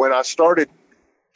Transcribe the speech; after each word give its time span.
when 0.00 0.14
I 0.14 0.22
started 0.22 0.70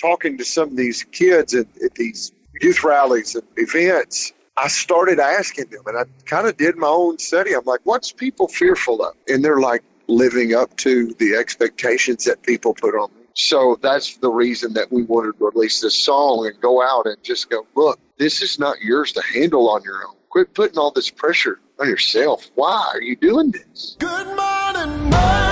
talking 0.01 0.39
to 0.39 0.45
some 0.45 0.71
of 0.71 0.77
these 0.77 1.05
kids 1.05 1.55
at, 1.55 1.67
at 1.85 1.95
these 1.97 2.33
youth 2.63 2.83
rallies 2.83 3.35
and 3.35 3.45
events, 3.59 4.33
I 4.57 4.69
started 4.69 5.21
asking 5.21 5.67
them, 5.67 5.83
and 5.85 5.99
I 5.99 6.05
kind 6.25 6.47
of 6.47 6.57
did 6.57 6.75
my 6.77 6.87
own 6.87 7.19
study. 7.19 7.53
I'm 7.55 7.67
like, 7.67 7.81
what's 7.85 8.11
people 8.11 8.49
fearful 8.49 9.05
of? 9.05 9.15
And 9.29 9.45
they're 9.45 9.61
like, 9.61 9.83
living 10.07 10.55
up 10.55 10.75
to 10.79 11.13
the 11.19 11.35
expectations 11.35 12.25
that 12.25 12.43
people 12.43 12.73
put 12.73 12.95
on 12.95 13.11
me. 13.15 13.23
So 13.35 13.79
that's 13.83 14.17
the 14.17 14.31
reason 14.31 14.73
that 14.75 14.91
we 14.91 15.03
wanted 15.03 15.39
to 15.39 15.51
release 15.53 15.81
this 15.81 15.95
song 15.95 16.47
and 16.47 16.59
go 16.63 16.83
out 16.83 17.05
and 17.07 17.23
just 17.23 17.51
go, 17.51 17.67
look, 17.75 17.99
this 18.19 18.41
is 18.41 18.59
not 18.59 18.81
yours 18.81 19.13
to 19.13 19.23
handle 19.23 19.69
on 19.69 19.83
your 19.83 20.07
own. 20.07 20.15
Quit 20.31 20.55
putting 20.55 20.79
all 20.79 20.91
this 20.91 21.11
pressure 21.11 21.61
on 21.79 21.87
yourself. 21.87 22.51
Why 22.55 22.93
are 22.95 23.03
you 23.03 23.17
doing 23.17 23.51
this? 23.51 23.97
Good 23.99 24.27
morning, 24.27 25.11
mercy. 25.11 25.44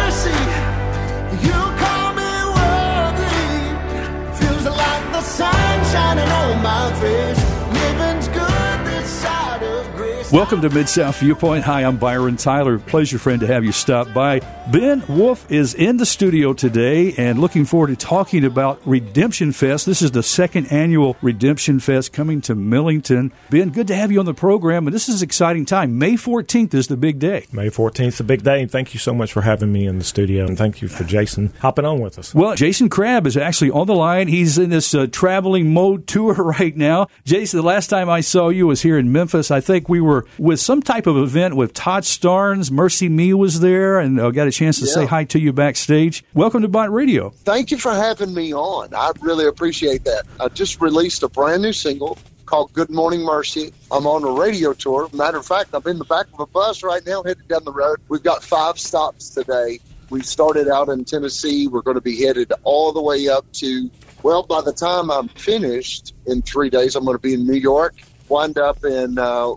Welcome 10.33 10.63
to 10.63 10.71
Mid 10.71 10.89
South 10.89 11.19
Viewpoint. 11.21 11.63
Hi, 11.65 11.85
I'm 11.85 11.99
Byron 11.99 12.39
Tyler. 12.39 12.79
Pleasure, 12.79 13.19
friend, 13.19 13.39
to 13.43 13.47
have 13.47 13.67
you 13.67 13.73
stop 13.73 14.15
by. 14.15 14.41
Ben 14.73 15.05
Wolf 15.07 15.51
is 15.53 15.75
in 15.75 15.99
the 15.99 16.07
studio 16.07 16.55
today 16.55 17.13
and 17.19 17.39
looking 17.39 17.67
forward 17.67 17.89
to 17.89 17.97
talking 17.97 18.43
about 18.43 18.81
Redemption 18.87 19.53
Fest. 19.53 19.85
This 19.85 20.01
is 20.01 20.13
the 20.13 20.23
second 20.23 20.73
annual 20.73 21.19
Redemption 21.21 21.81
Fest 21.81 22.15
coming 22.15 22.41
to 22.43 22.55
Millington. 22.55 23.31
Ben, 23.51 23.69
good 23.69 23.89
to 23.89 23.95
have 23.95 24.11
you 24.11 24.21
on 24.21 24.25
the 24.25 24.33
program, 24.33 24.87
and 24.87 24.95
this 24.95 25.07
is 25.07 25.21
an 25.21 25.27
exciting 25.27 25.67
time. 25.67 25.99
May 25.99 26.13
14th 26.13 26.73
is 26.73 26.87
the 26.87 26.97
big 26.97 27.19
day. 27.19 27.45
May 27.53 27.69
14th, 27.69 28.07
is 28.07 28.17
the 28.19 28.25
big 28.25 28.43
day. 28.43 28.65
Thank 28.65 28.95
you 28.95 29.01
so 29.01 29.13
much 29.13 29.35
for 29.35 29.43
having 29.43 29.71
me 29.71 29.87
in 29.87 29.99
the 29.99 30.05
studio, 30.05 30.47
and 30.47 30.57
thank 30.57 30.81
you 30.81 30.89
for 30.89 31.05
Jason 31.05 31.53
hopping 31.61 31.85
on 31.85 32.01
with 32.01 32.19
us. 32.19 32.35
Well, 32.35 32.55
Jason 32.55 32.89
Crabb 32.89 33.27
is 33.27 33.37
actually 33.37 33.73
on 33.73 33.87
the 33.87 33.95
line. 33.95 34.29
He's 34.29 34.57
in 34.57 34.71
this 34.71 34.95
uh, 34.95 35.09
traveling 35.13 35.75
mode 35.75 36.07
tour 36.13 36.33
right 36.33 36.75
now. 36.75 37.09
Jason, 37.27 37.59
the 37.59 37.67
last 37.67 37.89
time 37.89 38.09
I 38.09 38.23
saw 38.23 38.49
you 38.49 38.67
was 38.69 38.81
here 38.81 38.97
in 38.97 39.13
Memphis. 39.13 39.51
I 39.51 39.61
think 39.61 39.91
we 39.91 40.01
were 40.01 40.22
with 40.39 40.61
some 40.61 40.83
type 40.83 41.07
of 41.07 41.17
event 41.17 41.55
with 41.57 41.75
Todd 41.75 42.03
Starnes. 42.05 42.71
MercyMe 42.71 43.35
was 43.35 43.61
there, 43.61 43.99
and 44.01 44.19
uh, 44.21 44.31
got 44.31 44.47
a 44.49 44.53
chance 44.53 44.79
to 44.81 44.87
Yeah. 44.87 44.93
say 44.93 45.07
hi 45.07 45.25
to 45.25 45.39
you 45.39 45.53
backstage. 45.53 46.25
Welcome 46.35 46.63
to 46.63 46.69
Bott 46.69 46.93
Radio. 46.93 47.31
Thank 47.31 47.71
you 47.71 47.79
for 47.79 47.93
having 47.93 48.35
me 48.35 48.53
on. 48.55 48.95
I 48.95 49.13
really 49.21 49.47
appreciate 49.47 50.05
that. 50.05 50.25
I 50.41 50.49
just 50.49 50.81
released 50.81 51.23
a 51.23 51.29
brand 51.29 51.63
new 51.63 51.73
single 51.73 52.19
called 52.47 52.73
Good 52.73 52.91
Morning 52.91 53.23
Mercy. 53.23 53.73
I'm 53.91 54.07
on 54.07 54.25
a 54.25 54.31
radio 54.31 54.73
tour. 54.75 55.09
Matter 55.15 55.39
of 55.39 55.47
fact, 55.47 55.71
I'm 55.73 55.87
in 55.87 55.99
the 55.99 56.05
back 56.05 56.27
of 56.35 56.41
a 56.41 56.47
bus 56.47 56.83
right 56.83 57.05
now 57.07 57.23
headed 57.23 57.49
down 57.49 57.65
the 57.65 57.73
road. 57.73 57.99
We've 58.09 58.23
got 58.23 58.43
five 58.45 58.79
stops 58.79 59.31
today. 59.31 59.81
We 60.11 60.23
started 60.23 60.69
out 60.69 60.91
in 60.91 61.07
Tennessee. 61.07 61.67
We're 61.67 61.81
going 61.81 61.95
to 61.95 62.03
be 62.03 62.21
headed 62.23 62.53
all 62.65 62.93
the 62.93 63.01
way 63.01 63.29
up 63.29 63.51
to, 63.55 63.91
well, 64.23 64.43
by 64.43 64.61
the 64.61 64.73
time 64.75 65.11
I'm 65.11 65.29
finished 65.29 66.13
in 66.27 66.43
three 66.43 66.69
days, 66.69 66.95
I'm 66.97 67.05
going 67.07 67.17
to 67.17 67.23
be 67.23 67.33
in 67.33 67.47
New 67.47 67.55
York, 67.55 67.95
wind 68.29 68.59
up 68.59 68.85
in 68.85 69.17
uh, 69.19 69.53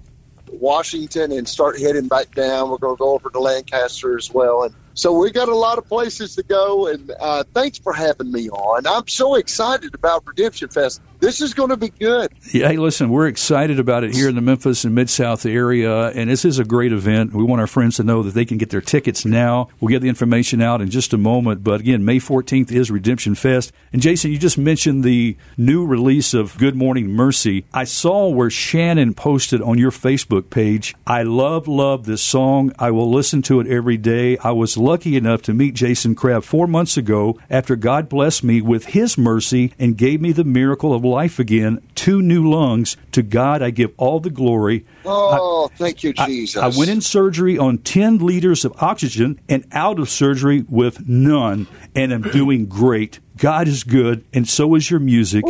Washington, 0.60 1.32
and 1.32 1.48
start 1.48 1.80
heading 1.80 2.08
back 2.08 2.34
down. 2.36 2.70
We're 2.70 2.78
going 2.78 2.96
to 2.96 3.00
go 3.00 3.14
over 3.14 3.30
to 3.30 3.40
Lancaster 3.40 4.18
as 4.18 4.32
well. 4.32 4.64
And 4.64 4.74
so 4.96 5.14
we 5.14 5.30
got 5.30 5.50
a 5.50 5.56
lot 5.56 5.78
of 5.78 5.88
places 5.88 6.36
to 6.36 6.44
go, 6.44 6.88
and 6.88 7.12
uh, 7.20 7.44
thanks 7.54 7.78
for 7.78 7.94
having 7.94 8.32
me 8.32 8.50
on. 8.50 8.88
I'm 8.88 9.08
so 9.08 9.36
excited 9.36 9.94
about 9.94 10.26
Redemption 10.26 10.70
Fest. 10.70 11.02
This 11.20 11.42
is 11.42 11.54
going 11.54 11.70
to 11.70 11.78
be 11.78 11.90
good. 11.90 12.32
Yeah, 12.52 12.68
hey, 12.68 12.78
listen, 12.78 13.10
we're 13.10 13.28
excited 13.28 13.80
about 13.80 14.04
it 14.04 14.14
here 14.14 14.30
in 14.30 14.36
the 14.36 14.42
Memphis 14.42 14.84
and 14.84 14.94
Mid 14.94 15.10
South 15.10 15.46
area, 15.46 16.10
and 16.10 16.30
this 16.30 16.46
is 16.46 16.60
a 16.60 16.66
great 16.66 16.92
event. 16.92 17.34
We 17.34 17.44
want 17.44 17.62
our 17.62 17.68
friends 17.68 17.98
to 17.98 18.04
know 18.04 18.24
that 18.24 18.34
they 18.34 18.46
can 18.46 18.58
get 18.58 18.70
their 18.70 18.82
tickets 18.82 19.26
now. 19.26 19.70
We'll 19.80 19.90
get 19.90 20.02
the 20.02 20.10
information 20.10 20.62
out 20.62 20.82
in 20.82 20.90
just 20.90 21.14
a 21.14 21.18
moment, 21.18 21.64
but 21.64 21.80
again, 21.82 22.06
May 22.06 22.18
14th 22.18 22.72
is 22.72 22.92
Redemption 22.92 23.36
Fest. 23.36 23.72
And 23.92 24.02
Jason, 24.02 24.32
you 24.32 24.38
just 24.38 24.58
mentioned 24.58 25.04
the 25.04 25.38
new 25.58 25.86
release 25.86 26.34
of 26.34 26.58
Good 26.58 26.76
Morning 26.76 27.10
Mercy. 27.10 27.66
I 27.74 27.84
saw 27.84 28.30
where 28.30 28.50
Shannon 28.50 29.14
posted 29.14 29.62
on 29.62 29.78
your 29.78 29.92
Facebook 29.92 30.50
page, 30.50 30.96
I 31.08 31.24
love, 31.24 31.68
love 31.68 32.06
this 32.06 32.22
song. 32.22 32.72
I 32.78 32.92
will 32.92 33.12
listen 33.12 33.42
to 33.44 33.60
it 33.60 33.68
every 33.68 33.98
day. 33.98 34.38
I 34.38 34.52
was 34.52 34.78
lucky 34.86 35.18
enough 35.18 35.42
to 35.42 35.54
meet 35.54 35.74
Jason 35.74 36.14
Crabb 36.14 36.44
four 36.44 36.68
months 36.68 36.96
ago 36.96 37.40
after 37.50 37.76
God 37.76 38.08
blessed 38.08 38.44
me 38.44 38.62
with 38.62 38.88
His 38.88 39.18
mercy 39.18 39.74
and 39.80 39.98
gave 39.98 40.22
me 40.22 40.32
the 40.32 40.44
miracle 40.44 40.94
of 40.94 41.04
life 41.04 41.40
again, 41.40 41.82
two 41.96 42.22
new 42.22 42.48
lungs. 42.48 42.96
To 43.14 43.24
God, 43.24 43.64
I 43.64 43.72
give 43.72 43.92
all 43.98 44.20
the 44.20 44.30
glory. 44.30 44.86
Oh, 45.04 45.72
thank 45.76 46.04
you, 46.04 46.14
Jesus. 46.14 46.62
I, 46.62 46.68
went 46.68 46.92
in 46.92 47.02
surgery 47.02 47.58
on 47.58 47.80
10 47.80 48.20
liters 48.20 48.64
of 48.64 48.74
oxygen 48.82 49.40
and 49.50 49.66
out 49.72 50.00
of 50.00 50.08
surgery 50.08 50.64
with 50.70 51.10
none, 51.10 51.68
and 51.96 52.14
am 52.14 52.22
doing 52.22 52.66
great. 52.68 53.20
God 53.38 53.68
is 53.68 53.84
good, 53.84 54.24
and 54.34 54.48
so 54.48 54.76
is 54.76 54.92
your 54.92 55.00
music. 55.00 55.44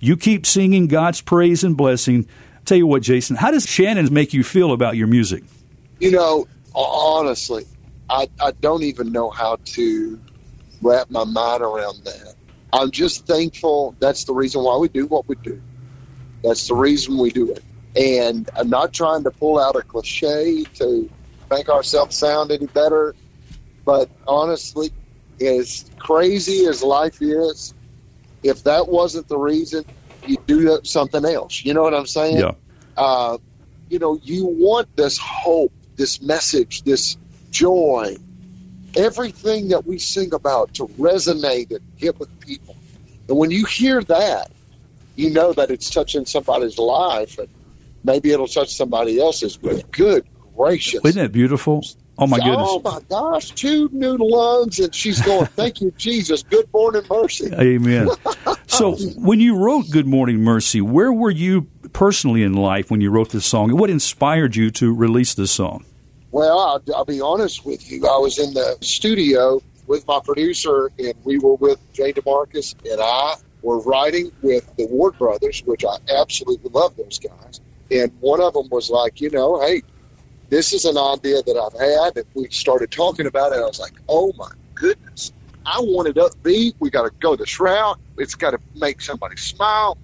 You 0.00 0.16
keep 0.16 0.44
singing 0.44 0.88
God's 0.88 1.20
praise 1.20 1.62
and 1.62 1.76
blessing. 1.76 2.26
Tell 2.64 2.76
you 2.76 2.86
what, 2.86 3.02
Jason, 3.02 3.36
how 3.36 3.52
does 3.52 3.66
Shannon 3.66 4.12
make 4.12 4.34
you 4.34 4.42
feel 4.42 4.72
about 4.72 4.96
your 4.96 5.06
music? 5.06 5.44
You 6.00 6.10
know, 6.10 6.48
honestly, 6.74 7.66
I, 8.10 8.28
I 8.40 8.52
don't 8.60 8.82
even 8.82 9.12
know 9.12 9.30
how 9.30 9.58
to 9.64 10.20
wrap 10.82 11.10
my 11.10 11.24
mind 11.24 11.62
around 11.62 12.04
that. 12.04 12.34
I'm 12.72 12.90
just 12.90 13.26
thankful. 13.26 13.96
That's 14.00 14.24
the 14.24 14.34
reason 14.34 14.62
why 14.64 14.76
we 14.76 14.88
do 14.88 15.06
what 15.06 15.28
we 15.28 15.36
do. 15.42 15.60
That's 16.42 16.68
the 16.68 16.74
reason 16.74 17.18
we 17.18 17.30
do 17.30 17.52
it. 17.52 17.64
And 17.96 18.48
I'm 18.56 18.68
not 18.68 18.92
trying 18.92 19.24
to 19.24 19.30
pull 19.30 19.58
out 19.58 19.76
a 19.76 19.82
cliche 19.82 20.64
to 20.74 21.10
make 21.50 21.68
ourselves 21.68 22.16
sound 22.16 22.50
any 22.52 22.66
better. 22.66 23.14
But 23.84 24.10
honestly, 24.26 24.90
as 25.40 25.90
crazy 25.98 26.66
as 26.66 26.82
life 26.82 27.20
is, 27.20 27.74
if 28.42 28.62
that 28.64 28.88
wasn't 28.88 29.28
the 29.28 29.38
reason, 29.38 29.84
you'd 30.24 30.46
do 30.46 30.80
something 30.84 31.24
else. 31.24 31.64
You 31.64 31.74
know 31.74 31.82
what 31.82 31.94
I'm 31.94 32.06
saying? 32.06 32.38
Yeah. 32.38 32.52
uh, 32.96 33.38
you 33.88 33.98
know, 33.98 34.18
you 34.22 34.46
want 34.46 34.88
this 34.96 35.18
hope, 35.18 35.72
this 35.96 36.22
message, 36.22 36.82
this 36.82 37.16
joy, 37.50 38.16
everything 38.96 39.68
that 39.68 39.86
we 39.86 39.98
sing 39.98 40.32
about 40.34 40.74
to 40.74 40.86
resonate 40.98 41.70
and 41.70 41.80
get 41.98 42.18
with 42.18 42.28
people. 42.40 42.76
And 43.28 43.36
when 43.36 43.50
you 43.50 43.64
hear 43.64 44.02
that, 44.04 44.50
you 45.16 45.30
know 45.30 45.52
that 45.52 45.70
it's 45.70 45.90
touching 45.90 46.24
somebody's 46.24 46.78
life, 46.78 47.38
and 47.38 47.48
maybe 48.04 48.32
it'll 48.32 48.48
touch 48.48 48.74
somebody 48.74 49.20
else's. 49.20 49.56
But 49.56 49.90
good 49.92 50.26
gracious. 50.56 51.04
Isn't 51.04 51.22
that 51.22 51.32
beautiful? 51.32 51.84
Oh, 52.18 52.26
my 52.26 52.38
goodness. 52.38 52.56
Oh 52.58 52.80
my 52.84 53.00
gosh, 53.08 53.50
two 53.52 53.88
new 53.92 54.16
lungs, 54.18 54.78
and 54.78 54.94
she's 54.94 55.22
going, 55.22 55.46
Thank 55.56 55.80
you, 55.80 55.90
Jesus. 55.96 56.42
Good 56.42 56.68
morning, 56.72 57.02
mercy. 57.10 57.50
Amen. 57.54 58.10
so, 58.66 58.94
when 59.16 59.40
you 59.40 59.56
wrote 59.56 59.90
Good 59.90 60.06
Morning 60.06 60.40
Mercy, 60.40 60.82
where 60.82 61.12
were 61.12 61.30
you 61.30 61.62
personally 61.94 62.42
in 62.42 62.52
life 62.52 62.90
when 62.90 63.00
you 63.00 63.10
wrote 63.10 63.30
this 63.30 63.46
song? 63.46 63.70
and 63.70 63.78
What 63.78 63.88
inspired 63.88 64.54
you 64.54 64.70
to 64.72 64.94
release 64.94 65.32
this 65.32 65.50
song? 65.50 65.84
Well, 66.32 66.58
I'll, 66.58 66.82
I'll 66.94 67.04
be 67.04 67.20
honest 67.20 67.64
with 67.66 67.90
you. 67.90 68.06
I 68.06 68.18
was 68.18 68.38
in 68.38 68.54
the 68.54 68.76
studio 68.80 69.60
with 69.86 70.06
my 70.06 70.20
producer, 70.24 70.90
and 70.98 71.14
we 71.24 71.38
were 71.38 71.54
with 71.56 71.80
Jay 71.92 72.12
DeMarcus, 72.12 72.74
and 72.90 73.00
I 73.02 73.34
were 73.62 73.80
writing 73.80 74.30
with 74.42 74.70
the 74.76 74.86
Ward 74.86 75.18
brothers, 75.18 75.62
which 75.66 75.84
I 75.84 75.96
absolutely 76.08 76.70
love 76.70 76.96
those 76.96 77.18
guys. 77.18 77.60
And 77.90 78.12
one 78.20 78.40
of 78.40 78.54
them 78.54 78.68
was 78.70 78.90
like, 78.90 79.20
you 79.20 79.30
know, 79.30 79.60
hey, 79.60 79.82
this 80.48 80.72
is 80.72 80.84
an 80.84 80.96
idea 80.96 81.42
that 81.42 81.56
I've 81.56 81.80
had, 81.80 82.16
and 82.16 82.26
we 82.34 82.48
started 82.50 82.90
talking 82.90 83.26
about 83.26 83.52
it. 83.52 83.56
I 83.56 83.62
was 83.62 83.80
like, 83.80 83.94
oh 84.08 84.32
my 84.36 84.50
goodness, 84.74 85.32
I 85.66 85.80
want 85.80 86.08
it 86.08 86.16
upbeat. 86.16 86.74
We 86.78 86.90
got 86.90 87.02
to 87.02 87.12
go 87.20 87.34
this 87.34 87.58
route. 87.58 87.98
It's 88.18 88.34
got 88.36 88.52
to 88.52 88.60
make 88.76 89.00
somebody 89.00 89.36
smile. 89.36 89.98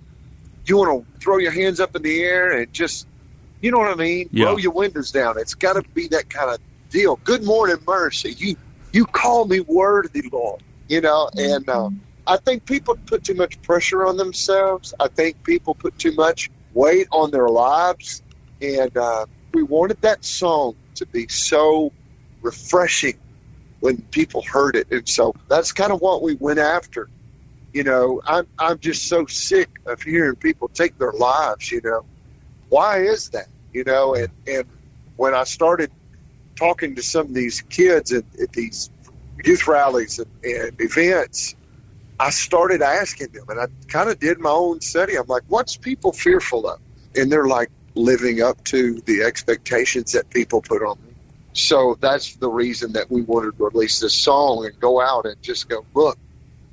You 0.67 0.79
want 0.79 1.07
to 1.07 1.21
throw 1.21 1.39
your 1.39 1.53
hands 1.53 1.79
up 1.79 1.95
in 1.95 2.03
the 2.03 2.23
air 2.23 2.51
and 2.51 2.73
just, 2.73 3.07
you 3.61 3.71
know 3.71 3.78
what 3.78 3.91
I 3.91 3.94
mean? 3.94 4.28
Yeah. 4.33 4.47
Roll 4.47 4.61
your 4.61 4.72
windows 4.72 5.11
down. 5.11 5.39
It's 5.39 5.55
got 5.55 5.75
to 5.75 5.83
be 5.94 6.09
that 6.09 6.28
kind 6.28 6.50
of 6.50 6.59
deal. 6.91 7.21
Good 7.25 7.44
morning, 7.44 7.77
mercy. 7.87 8.34
You 8.39 8.56
you 8.93 9.05
call 9.06 9.47
me 9.47 9.61
worthy, 9.61 10.22
Lord. 10.33 10.62
You 10.89 11.00
know, 11.00 11.28
and 11.37 11.69
uh, 11.69 11.91
I 12.27 12.37
think 12.39 12.65
people 12.66 12.97
put 13.06 13.25
too 13.25 13.34
much 13.34 13.60
pressure 13.63 14.07
on 14.07 14.16
themselves. 14.16 14.95
I 15.01 15.09
think 15.09 15.42
people 15.42 15.75
put 15.75 15.98
too 15.98 16.13
much 16.13 16.51
weight 16.75 17.09
on 17.10 17.31
their 17.31 17.48
lives, 17.48 18.22
and 18.60 18.97
uh, 18.97 19.27
we 19.53 19.63
wanted 19.65 20.01
that 20.03 20.25
song 20.25 20.75
to 20.95 21.07
be 21.07 21.27
so 21.28 21.92
refreshing 22.42 23.19
when 23.81 24.01
people 24.13 24.42
heard 24.42 24.77
it, 24.77 24.86
and 24.91 25.09
so 25.09 25.33
that's 25.48 25.72
kind 25.72 25.92
of 25.92 26.01
what 26.01 26.22
we 26.22 26.34
went 26.36 26.59
after. 26.59 27.09
You 27.72 27.84
know, 27.84 28.22
I'm 28.27 28.47
I'm 28.59 28.78
just 28.78 29.09
so 29.09 29.27
sick 29.27 29.69
of 29.86 30.01
hearing 30.03 30.36
people 30.36 30.69
take 30.69 30.97
their 30.98 31.13
lives. 31.13 31.71
You 31.71 31.81
know, 31.84 32.07
why 32.68 32.98
is 32.98 33.30
that? 33.30 33.48
You 33.72 33.84
know, 33.84 34.15
and 34.15 34.28
and 34.47 34.65
when 35.16 35.34
I 35.34 35.45
started 35.45 35.91
talking 36.57 36.95
to 36.97 37.03
some 37.03 37.27
of 37.27 37.34
these 37.34 37.60
kids 37.63 38.13
at, 38.13 38.24
at 38.41 38.53
these 38.53 38.91
youth 39.45 39.66
rallies 39.66 40.18
and, 40.18 40.28
and 40.45 40.80
events, 40.80 41.54
I 42.18 42.30
started 42.30 42.80
asking 42.83 43.28
them, 43.28 43.45
and 43.48 43.60
I 43.60 43.66
kind 43.89 44.09
of 44.09 44.18
did 44.18 44.39
my 44.39 44.51
own 44.51 44.80
study. 44.80 45.16
I'm 45.16 45.27
like, 45.27 45.42
what's 45.48 45.77
people 45.77 46.13
fearful 46.13 46.68
of? 46.68 46.78
And 47.15 47.30
they're 47.30 47.47
like, 47.47 47.71
living 47.97 48.42
up 48.42 48.63
to 48.65 49.01
the 49.07 49.22
expectations 49.22 50.12
that 50.12 50.28
people 50.30 50.60
put 50.60 50.83
on 50.83 50.98
me. 51.07 51.15
So 51.54 51.97
that's 52.01 52.36
the 52.36 52.48
reason 52.48 52.92
that 52.92 53.10
we 53.10 53.22
wanted 53.22 53.57
to 53.57 53.65
release 53.65 53.98
this 54.01 54.15
song 54.15 54.66
and 54.66 54.78
go 54.78 55.01
out 55.01 55.24
and 55.24 55.41
just 55.42 55.69
go, 55.69 55.84
look, 55.95 56.19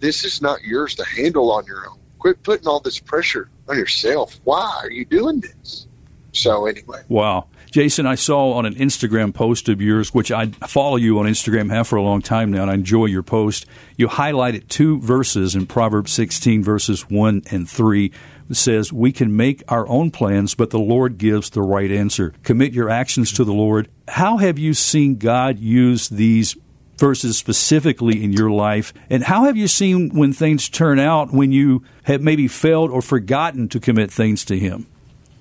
this 0.01 0.25
is 0.25 0.41
not 0.41 0.61
yours 0.63 0.95
to 0.95 1.05
handle 1.05 1.51
on 1.51 1.65
your 1.65 1.87
own. 1.89 1.97
Quit 2.19 2.43
putting 2.43 2.67
all 2.67 2.81
this 2.81 2.99
pressure 2.99 3.49
on 3.67 3.77
yourself. 3.77 4.39
Why 4.43 4.79
are 4.83 4.91
you 4.91 5.05
doing 5.05 5.39
this? 5.41 5.87
So 6.33 6.65
anyway. 6.65 7.01
Wow. 7.07 7.47
Jason, 7.71 8.05
I 8.05 8.15
saw 8.15 8.53
on 8.53 8.65
an 8.65 8.75
Instagram 8.75 9.33
post 9.33 9.67
of 9.67 9.81
yours, 9.81 10.13
which 10.13 10.31
I 10.31 10.47
follow 10.67 10.95
you 10.95 11.17
on 11.19 11.25
Instagram 11.25 11.71
have 11.71 11.87
for 11.87 11.95
a 11.95 12.03
long 12.03 12.21
time 12.21 12.51
now, 12.51 12.63
and 12.63 12.71
I 12.71 12.75
enjoy 12.75 13.05
your 13.05 13.23
post. 13.23 13.65
You 13.97 14.07
highlighted 14.07 14.67
two 14.67 14.99
verses 14.99 15.55
in 15.55 15.65
Proverbs 15.65 16.11
16, 16.11 16.63
verses 16.63 17.09
1 17.09 17.43
and 17.49 17.67
3. 17.67 18.11
It 18.49 18.55
says, 18.55 18.93
We 18.93 19.11
can 19.11 19.35
make 19.35 19.63
our 19.67 19.87
own 19.87 20.11
plans, 20.11 20.53
but 20.53 20.69
the 20.69 20.79
Lord 20.79 21.17
gives 21.17 21.49
the 21.49 21.63
right 21.63 21.89
answer. 21.89 22.33
Commit 22.43 22.73
your 22.73 22.89
actions 22.89 23.31
to 23.33 23.43
the 23.43 23.53
Lord. 23.53 23.89
How 24.07 24.37
have 24.37 24.59
you 24.59 24.75
seen 24.75 25.17
God 25.17 25.57
use 25.57 26.09
these 26.09 26.55
verses 26.97 27.37
specifically 27.37 28.23
in 28.23 28.33
your 28.33 28.51
life? 28.51 28.93
And 29.09 29.23
how 29.23 29.45
have 29.45 29.57
you 29.57 29.67
seen 29.67 30.09
when 30.09 30.33
things 30.33 30.69
turn 30.69 30.99
out 30.99 31.33
when 31.33 31.51
you 31.51 31.83
have 32.03 32.21
maybe 32.21 32.47
failed 32.47 32.91
or 32.91 33.01
forgotten 33.01 33.67
to 33.69 33.79
commit 33.79 34.11
things 34.11 34.45
to 34.45 34.57
Him? 34.57 34.87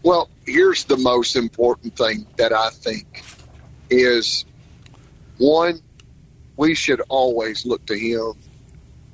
Well, 0.03 0.29
here's 0.47 0.85
the 0.85 0.97
most 0.97 1.37
important 1.37 1.97
thing 1.97 2.27
that 2.37 2.53
I 2.53 2.71
think 2.71 3.25
is 3.91 4.45
one, 5.39 5.81
we 6.57 6.75
should 6.75 7.01
always 7.09 7.65
look 7.65 7.85
to 7.87 7.99
Him. 7.99 8.35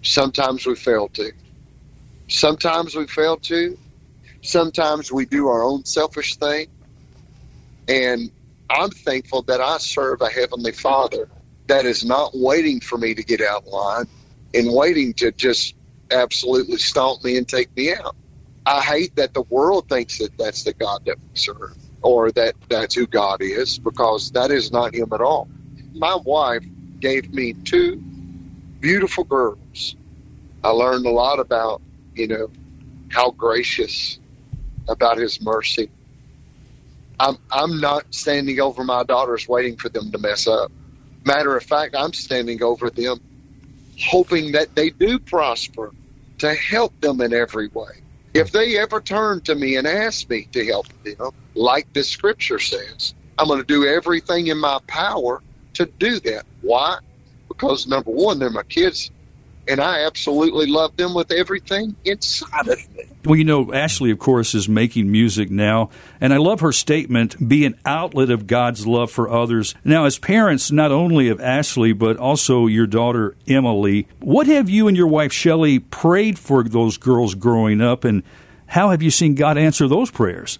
Sometimes 0.02 0.66
we 0.66 0.74
fail 0.74 1.08
to. 1.08 1.32
Sometimes 2.28 2.94
we 2.94 3.06
fail 3.06 3.36
to. 3.38 3.78
Sometimes 4.42 5.10
we 5.10 5.26
do 5.26 5.48
our 5.48 5.62
own 5.62 5.84
selfish 5.84 6.36
thing. 6.36 6.68
And 7.88 8.30
I'm 8.70 8.90
thankful 8.90 9.42
that 9.42 9.60
I 9.60 9.78
serve 9.78 10.20
a 10.20 10.28
Heavenly 10.28 10.72
Father 10.72 11.28
that 11.68 11.86
is 11.86 12.04
not 12.04 12.32
waiting 12.34 12.80
for 12.80 12.98
me 12.98 13.14
to 13.14 13.24
get 13.24 13.42
out 13.42 13.66
line 13.66 14.06
and 14.54 14.72
waiting 14.72 15.14
to 15.14 15.32
just 15.32 15.74
absolutely 16.12 16.78
stomp 16.78 17.24
me 17.24 17.38
and 17.38 17.48
take 17.48 17.70
me 17.76 17.94
out. 17.94 18.16
I 18.66 18.80
hate 18.82 19.16
that 19.16 19.34
the 19.34 19.44
world 19.50 19.86
thinks 19.88 20.18
that 20.18 20.30
that's 20.38 20.64
the 20.64 20.74
God 20.74 21.00
that 21.06 21.16
we 21.18 21.30
serve 21.34 21.76
or 22.02 22.32
that 22.32 22.54
that's 22.70 22.94
who 22.94 23.06
God 23.06 23.42
is 23.42 23.80
because 23.84 24.30
that 24.32 24.50
is 24.50 24.72
not 24.72 24.94
Him 24.94 25.08
at 25.12 25.20
all. 25.20 25.50
My 25.94 26.18
wife 26.24 26.64
gave 27.00 27.32
me 27.32 27.56
two 27.64 28.02
beautiful 28.80 29.24
girls. 29.24 29.96
I 30.64 30.70
learned 30.70 31.06
a 31.06 31.10
lot 31.10 31.40
about, 31.40 31.82
you 32.14 32.28
know, 32.28 32.48
how 33.10 33.32
gracious, 33.32 34.20
about 34.88 35.18
His 35.18 35.40
mercy. 35.42 35.90
I'm 37.20 37.36
I'm 37.50 37.80
not 37.80 38.04
standing 38.12 38.60
over 38.60 38.84
my 38.84 39.04
daughters 39.04 39.46
waiting 39.48 39.76
for 39.76 39.88
them 39.90 40.12
to 40.12 40.18
mess 40.18 40.46
up. 40.46 40.72
Matter 41.28 41.54
of 41.58 41.62
fact, 41.62 41.94
I'm 41.94 42.14
standing 42.14 42.62
over 42.62 42.88
them 42.88 43.20
hoping 44.00 44.52
that 44.52 44.74
they 44.74 44.88
do 44.88 45.18
prosper 45.18 45.92
to 46.38 46.54
help 46.54 46.98
them 47.02 47.20
in 47.20 47.34
every 47.34 47.68
way. 47.68 48.00
If 48.32 48.50
they 48.50 48.78
ever 48.78 48.98
turn 49.02 49.42
to 49.42 49.54
me 49.54 49.76
and 49.76 49.86
ask 49.86 50.30
me 50.30 50.48
to 50.52 50.64
help 50.64 50.86
them, 51.04 51.32
like 51.54 51.92
the 51.92 52.02
scripture 52.02 52.58
says, 52.58 53.12
I'm 53.38 53.46
going 53.46 53.60
to 53.60 53.66
do 53.66 53.84
everything 53.84 54.46
in 54.46 54.56
my 54.56 54.78
power 54.86 55.42
to 55.74 55.84
do 55.98 56.18
that. 56.20 56.46
Why? 56.62 56.96
Because 57.48 57.86
number 57.86 58.10
one, 58.10 58.38
they're 58.38 58.48
my 58.48 58.62
kids, 58.62 59.10
and 59.68 59.80
I 59.80 60.04
absolutely 60.06 60.66
love 60.66 60.96
them 60.96 61.14
with 61.14 61.30
everything 61.30 61.94
inside 62.04 62.68
of 62.68 62.96
me. 62.96 63.04
Well, 63.24 63.36
you 63.36 63.44
know, 63.44 63.72
Ashley, 63.74 64.10
of 64.10 64.18
course, 64.18 64.54
is 64.54 64.68
making 64.68 65.10
music 65.10 65.50
now, 65.50 65.90
and 66.20 66.32
I 66.32 66.38
love 66.38 66.60
her 66.60 66.72
statement 66.72 67.48
be 67.48 67.66
an 67.66 67.78
outlet 67.84 68.30
of 68.30 68.46
God's 68.46 68.86
love 68.86 69.10
for 69.10 69.28
others. 69.28 69.74
Now, 69.84 70.06
as 70.06 70.18
parents, 70.18 70.70
not 70.70 70.92
only 70.92 71.28
of 71.28 71.40
Ashley, 71.40 71.92
but 71.92 72.16
also 72.16 72.66
your 72.66 72.86
daughter, 72.86 73.36
Emily, 73.46 74.08
what 74.20 74.46
have 74.46 74.70
you 74.70 74.88
and 74.88 74.96
your 74.96 75.08
wife, 75.08 75.32
Shelley, 75.32 75.78
prayed 75.78 76.38
for 76.38 76.64
those 76.64 76.96
girls 76.96 77.34
growing 77.34 77.80
up, 77.80 78.04
and 78.04 78.22
how 78.68 78.90
have 78.90 79.02
you 79.02 79.10
seen 79.10 79.34
God 79.34 79.58
answer 79.58 79.88
those 79.88 80.10
prayers? 80.10 80.58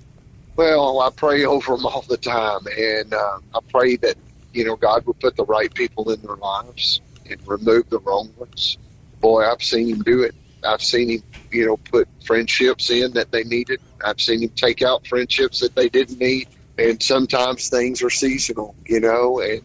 Well, 0.57 1.01
I 1.01 1.11
pray 1.11 1.45
over 1.45 1.77
them 1.77 1.87
all 1.87 2.05
the 2.09 2.17
time, 2.17 2.61
and 2.77 3.15
uh, 3.15 3.39
I 3.55 3.61
pray 3.71 3.97
that, 3.97 4.17
you 4.53 4.65
know, 4.65 4.77
God 4.77 5.07
will 5.07 5.15
put 5.15 5.37
the 5.37 5.45
right 5.45 5.73
people 5.73 6.11
in 6.11 6.21
their 6.21 6.37
lives 6.37 7.01
and 7.31 7.41
remove 7.47 7.89
the 7.91 8.01
wrong 8.01 8.31
ones. 8.37 8.77
Boy, 9.21 9.45
I've 9.45 9.63
seen 9.63 9.89
him 9.89 10.03
do 10.03 10.23
it. 10.23 10.35
I've 10.65 10.83
seen 10.83 11.11
him, 11.11 11.23
you 11.51 11.67
know, 11.67 11.77
put 11.77 12.09
friendships 12.25 12.91
in 12.91 13.13
that 13.13 13.31
they 13.33 13.45
needed. 13.45 13.81
I've 14.05 14.21
seen 14.21 14.43
him 14.43 14.51
take 14.51 14.83
out 14.83 15.07
friendships 15.07 15.61
that 15.61 15.75
they 15.75 15.89
didn't 15.89 16.19
need. 16.19 16.49
And 16.79 17.03
sometimes 17.03 17.69
things 17.69 18.03
are 18.03 18.11
seasonal, 18.11 18.77
you 18.87 19.01
know, 19.01 19.41
and 19.41 19.63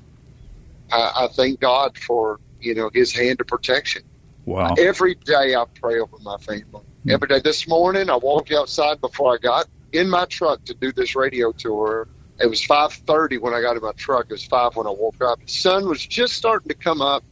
I, 0.91 1.11
I 1.15 1.27
thank 1.35 1.59
God 1.59 1.95
for, 1.97 2.39
you 2.59 2.73
know, 2.73 2.89
his 2.93 3.13
hand 3.13 3.39
of 3.41 3.47
protection. 3.47 4.01
Wow. 4.45 4.73
Every 4.77 5.15
day 5.25 5.55
I 5.55 5.65
pray 5.79 5.99
over 5.99 6.17
my 6.21 6.37
family. 6.37 6.81
Every 7.07 7.27
day. 7.27 7.39
This 7.39 7.67
morning 7.67 8.09
I 8.09 8.15
walked 8.15 8.51
outside 8.51 8.99
before 9.01 9.33
I 9.33 9.37
got 9.37 9.67
in 9.91 10.09
my 10.09 10.25
truck 10.25 10.63
to 10.65 10.73
do 10.73 10.91
this 10.91 11.15
radio 11.15 11.51
tour. 11.51 12.07
It 12.39 12.47
was 12.47 12.65
5:30 12.65 13.39
when 13.39 13.53
I 13.53 13.61
got 13.61 13.75
in 13.75 13.83
my 13.83 13.91
truck. 13.97 14.25
It 14.29 14.33
was 14.33 14.45
5 14.45 14.75
when 14.75 14.87
I 14.87 14.91
woke 14.91 15.21
up. 15.21 15.39
The 15.39 15.51
sun 15.51 15.87
was 15.87 16.05
just 16.05 16.33
starting 16.33 16.69
to 16.69 16.75
come 16.75 17.01
up 17.01 17.23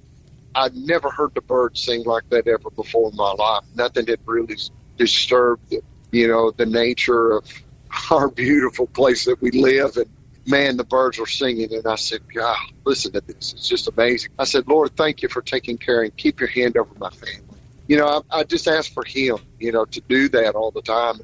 I'd 0.55 0.75
never 0.75 1.09
heard 1.09 1.33
the 1.33 1.41
birds 1.41 1.81
sing 1.81 2.03
like 2.03 2.29
that 2.29 2.47
ever 2.47 2.69
before 2.71 3.09
in 3.09 3.15
my 3.15 3.31
life. 3.31 3.63
Nothing 3.75 4.07
had 4.07 4.19
really 4.25 4.57
disturbed, 4.97 5.73
you 6.11 6.27
know, 6.27 6.51
the 6.51 6.65
nature 6.65 7.31
of 7.31 7.45
our 8.11 8.29
beautiful 8.29 8.87
place 8.87 9.25
that 9.25 9.41
we 9.41 9.51
live. 9.51 9.97
And 9.97 10.09
man, 10.45 10.77
the 10.77 10.83
birds 10.83 11.17
were 11.17 11.25
singing. 11.25 11.73
And 11.73 11.87
I 11.87 11.95
said, 11.95 12.21
God, 12.33 12.57
listen 12.85 13.13
to 13.13 13.21
this. 13.21 13.53
It's 13.53 13.67
just 13.67 13.87
amazing. 13.87 14.31
I 14.37 14.43
said, 14.43 14.67
Lord, 14.67 14.95
thank 14.95 15.21
you 15.21 15.29
for 15.29 15.41
taking 15.41 15.77
care 15.77 16.03
and 16.03 16.15
keep 16.17 16.39
your 16.39 16.49
hand 16.49 16.77
over 16.77 16.93
my 16.97 17.09
family. 17.09 17.57
You 17.87 17.97
know, 17.97 18.23
I, 18.31 18.39
I 18.39 18.43
just 18.43 18.67
ask 18.67 18.91
for 18.93 19.03
Him, 19.05 19.37
you 19.59 19.71
know, 19.71 19.85
to 19.85 20.01
do 20.07 20.29
that 20.29 20.55
all 20.55 20.71
the 20.71 20.81
time 20.81 21.19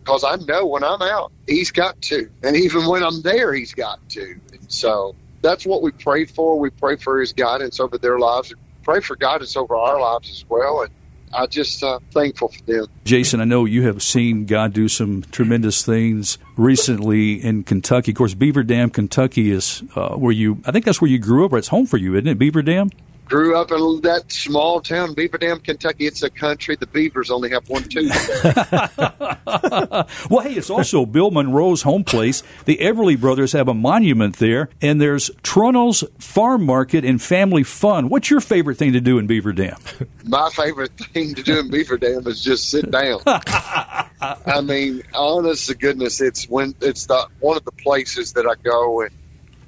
because 0.00 0.24
I 0.24 0.36
know 0.36 0.66
when 0.66 0.84
I'm 0.84 1.02
out, 1.02 1.32
He's 1.46 1.70
got 1.70 2.00
to. 2.02 2.30
And 2.42 2.56
even 2.56 2.86
when 2.86 3.02
I'm 3.02 3.22
there, 3.22 3.52
He's 3.52 3.74
got 3.74 4.06
to. 4.10 4.40
And 4.52 4.72
so 4.72 5.14
that's 5.42 5.66
what 5.66 5.82
we 5.82 5.90
pray 5.90 6.24
for. 6.24 6.58
We 6.58 6.70
pray 6.70 6.96
for 6.96 7.20
His 7.20 7.32
guidance 7.32 7.80
over 7.80 7.98
their 7.98 8.18
lives. 8.18 8.52
Pray 8.82 9.00
for 9.00 9.16
guidance 9.16 9.56
over 9.56 9.76
our 9.76 10.00
lives 10.00 10.30
as 10.30 10.44
well. 10.48 10.82
And 10.82 10.90
I'm 11.32 11.48
just 11.48 11.82
uh, 11.82 11.98
thankful 12.12 12.48
for 12.48 12.62
them. 12.62 12.86
Jason, 13.04 13.40
I 13.40 13.44
know 13.44 13.64
you 13.64 13.82
have 13.86 14.02
seen 14.02 14.46
God 14.46 14.72
do 14.72 14.88
some 14.88 15.22
tremendous 15.30 15.84
things 15.84 16.38
recently 16.56 17.34
in 17.34 17.64
Kentucky. 17.64 18.12
Of 18.12 18.16
course, 18.16 18.34
Beaver 18.34 18.62
Dam, 18.62 18.90
Kentucky 18.90 19.50
is 19.50 19.82
uh, 19.94 20.16
where 20.16 20.32
you. 20.32 20.62
I 20.64 20.72
think 20.72 20.84
that's 20.84 21.00
where 21.00 21.10
you 21.10 21.18
grew 21.18 21.44
up. 21.44 21.52
Or 21.52 21.58
it's 21.58 21.68
home 21.68 21.86
for 21.86 21.96
you, 21.96 22.14
isn't 22.14 22.26
it? 22.26 22.38
Beaver 22.38 22.62
Dam 22.62 22.90
grew 23.28 23.56
up 23.56 23.70
in 23.70 24.00
that 24.02 24.32
small 24.32 24.80
town, 24.80 25.14
Beaver 25.14 25.38
Dam, 25.38 25.60
Kentucky. 25.60 26.06
It's 26.06 26.22
a 26.22 26.30
country. 26.30 26.76
The 26.76 26.86
Beavers 26.86 27.30
only 27.30 27.50
have 27.50 27.68
one 27.68 27.84
tooth. 27.84 28.44
well, 30.30 30.40
hey, 30.42 30.54
it's 30.54 30.70
also 30.70 31.06
Bill 31.06 31.30
Monroe's 31.30 31.82
home 31.82 32.04
place. 32.04 32.42
The 32.64 32.78
Everly 32.78 33.18
brothers 33.18 33.52
have 33.52 33.68
a 33.68 33.74
monument 33.74 34.36
there, 34.36 34.68
and 34.80 35.00
there's 35.00 35.30
Trunnell's 35.42 36.04
Farm 36.18 36.64
Market 36.64 37.04
and 37.04 37.20
Family 37.20 37.62
Fun. 37.62 38.08
What's 38.08 38.30
your 38.30 38.40
favorite 38.40 38.78
thing 38.78 38.92
to 38.94 39.00
do 39.00 39.18
in 39.18 39.26
Beaver 39.26 39.52
Dam? 39.52 39.76
My 40.24 40.50
favorite 40.50 40.92
thing 40.92 41.34
to 41.34 41.42
do 41.42 41.60
in 41.60 41.70
Beaver 41.70 41.98
Dam 41.98 42.26
is 42.26 42.42
just 42.42 42.70
sit 42.70 42.90
down. 42.90 43.20
I 43.26 44.60
mean, 44.62 45.02
honest 45.14 45.68
to 45.68 45.74
goodness, 45.74 46.20
it's 46.20 46.48
when 46.48 46.74
it's 46.80 47.06
the 47.06 47.26
one 47.40 47.56
of 47.56 47.64
the 47.64 47.72
places 47.72 48.32
that 48.32 48.46
I 48.46 48.54
go 48.62 49.02
and 49.02 49.10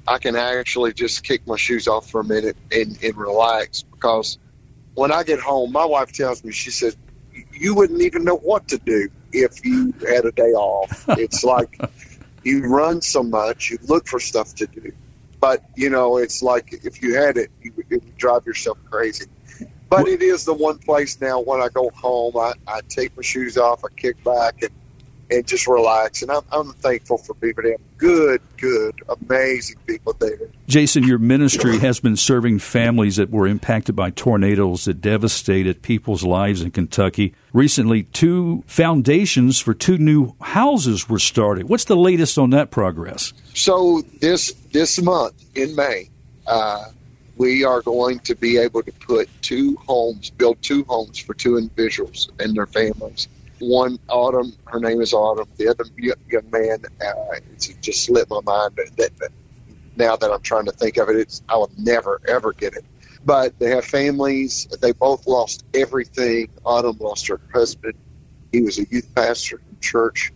I 0.07 0.17
can 0.17 0.35
actually 0.35 0.93
just 0.93 1.23
kick 1.23 1.45
my 1.47 1.57
shoes 1.57 1.87
off 1.87 2.09
for 2.09 2.21
a 2.21 2.23
minute 2.23 2.57
and, 2.71 2.97
and 3.03 3.15
relax 3.15 3.83
because 3.83 4.37
when 4.95 5.11
I 5.11 5.23
get 5.23 5.39
home, 5.39 5.71
my 5.71 5.85
wife 5.85 6.11
tells 6.11 6.43
me, 6.43 6.51
she 6.51 6.71
says, 6.71 6.97
you 7.53 7.75
wouldn't 7.75 8.01
even 8.01 8.23
know 8.23 8.37
what 8.37 8.67
to 8.69 8.77
do 8.79 9.09
if 9.31 9.63
you 9.63 9.93
had 10.07 10.25
a 10.25 10.31
day 10.31 10.51
off. 10.53 11.05
It's 11.17 11.43
like 11.43 11.79
you 12.43 12.65
run 12.65 13.01
so 13.01 13.23
much, 13.23 13.69
you 13.69 13.77
look 13.83 14.07
for 14.07 14.19
stuff 14.19 14.55
to 14.55 14.67
do. 14.67 14.91
But, 15.39 15.63
you 15.75 15.89
know, 15.89 16.17
it's 16.17 16.43
like 16.43 16.73
if 16.83 17.01
you 17.01 17.15
had 17.15 17.37
it, 17.37 17.51
you, 17.61 17.73
it 17.89 18.03
would 18.03 18.17
drive 18.17 18.45
yourself 18.45 18.77
crazy. 18.85 19.25
But 19.89 20.07
it 20.07 20.21
is 20.21 20.45
the 20.45 20.53
one 20.53 20.77
place 20.77 21.19
now 21.19 21.41
when 21.41 21.61
I 21.61 21.67
go 21.67 21.91
home, 21.95 22.37
I, 22.37 22.53
I 22.67 22.81
take 22.87 23.15
my 23.17 23.23
shoes 23.23 23.57
off, 23.57 23.83
I 23.83 23.89
kick 23.95 24.23
back, 24.23 24.61
and 24.61 24.71
and 25.31 25.47
just 25.47 25.65
relax. 25.65 26.21
And 26.21 26.29
I'm, 26.29 26.43
I'm 26.51 26.73
thankful 26.73 27.17
for 27.17 27.33
Beaver 27.35 27.61
Dam. 27.63 27.77
Good, 27.97 28.41
good, 28.57 29.01
amazing 29.07 29.77
people 29.87 30.13
there. 30.19 30.37
Jason, 30.67 31.03
your 31.03 31.19
ministry 31.19 31.79
has 31.79 31.99
been 31.99 32.17
serving 32.17 32.59
families 32.59 33.15
that 33.15 33.31
were 33.31 33.47
impacted 33.47 33.95
by 33.95 34.09
tornadoes 34.09 34.85
that 34.85 35.01
devastated 35.01 35.81
people's 35.81 36.23
lives 36.23 36.61
in 36.61 36.71
Kentucky. 36.71 37.33
Recently, 37.53 38.03
two 38.03 38.63
foundations 38.67 39.59
for 39.59 39.73
two 39.73 39.97
new 39.97 40.35
houses 40.41 41.07
were 41.07 41.19
started. 41.19 41.69
What's 41.69 41.85
the 41.85 41.95
latest 41.95 42.37
on 42.37 42.49
that 42.51 42.71
progress? 42.71 43.33
So 43.53 44.03
this 44.19 44.53
this 44.71 45.01
month 45.01 45.33
in 45.55 45.75
May, 45.75 46.09
uh, 46.47 46.85
we 47.37 47.63
are 47.63 47.81
going 47.81 48.19
to 48.19 48.35
be 48.35 48.57
able 48.57 48.83
to 48.83 48.91
put 48.93 49.29
two 49.41 49.75
homes, 49.77 50.29
build 50.29 50.61
two 50.61 50.83
homes 50.85 51.19
for 51.19 51.33
two 51.33 51.57
individuals 51.57 52.29
and 52.39 52.55
their 52.55 52.67
families 52.67 53.27
one 53.61 53.97
Autumn, 54.09 54.53
her 54.65 54.79
name 54.79 55.01
is 55.01 55.13
Autumn. 55.13 55.47
The 55.57 55.69
other 55.69 55.85
young 56.27 56.49
man, 56.51 56.83
uh, 57.01 57.35
it's 57.53 57.67
just 57.67 58.05
slipped 58.05 58.29
my 58.29 58.41
mind. 58.41 58.73
That, 58.97 59.11
that 59.17 59.29
now 59.95 60.15
that 60.15 60.31
I'm 60.31 60.41
trying 60.41 60.65
to 60.65 60.71
think 60.71 60.97
of 60.97 61.09
it, 61.09 61.15
it's 61.15 61.41
I 61.49 61.55
will 61.57 61.71
never 61.77 62.19
ever 62.27 62.53
get 62.53 62.73
it. 62.73 62.85
but 63.23 63.57
they 63.59 63.69
have 63.69 63.85
families. 63.85 64.67
They 64.81 64.91
both 64.93 65.27
lost 65.27 65.63
everything. 65.73 66.49
Autumn 66.65 66.97
lost 66.99 67.27
her 67.27 67.39
husband. 67.53 67.93
He 68.51 68.61
was 68.61 68.79
a 68.79 68.85
youth 68.89 69.13
pastor 69.15 69.61
in 69.69 69.77
church. 69.79 70.31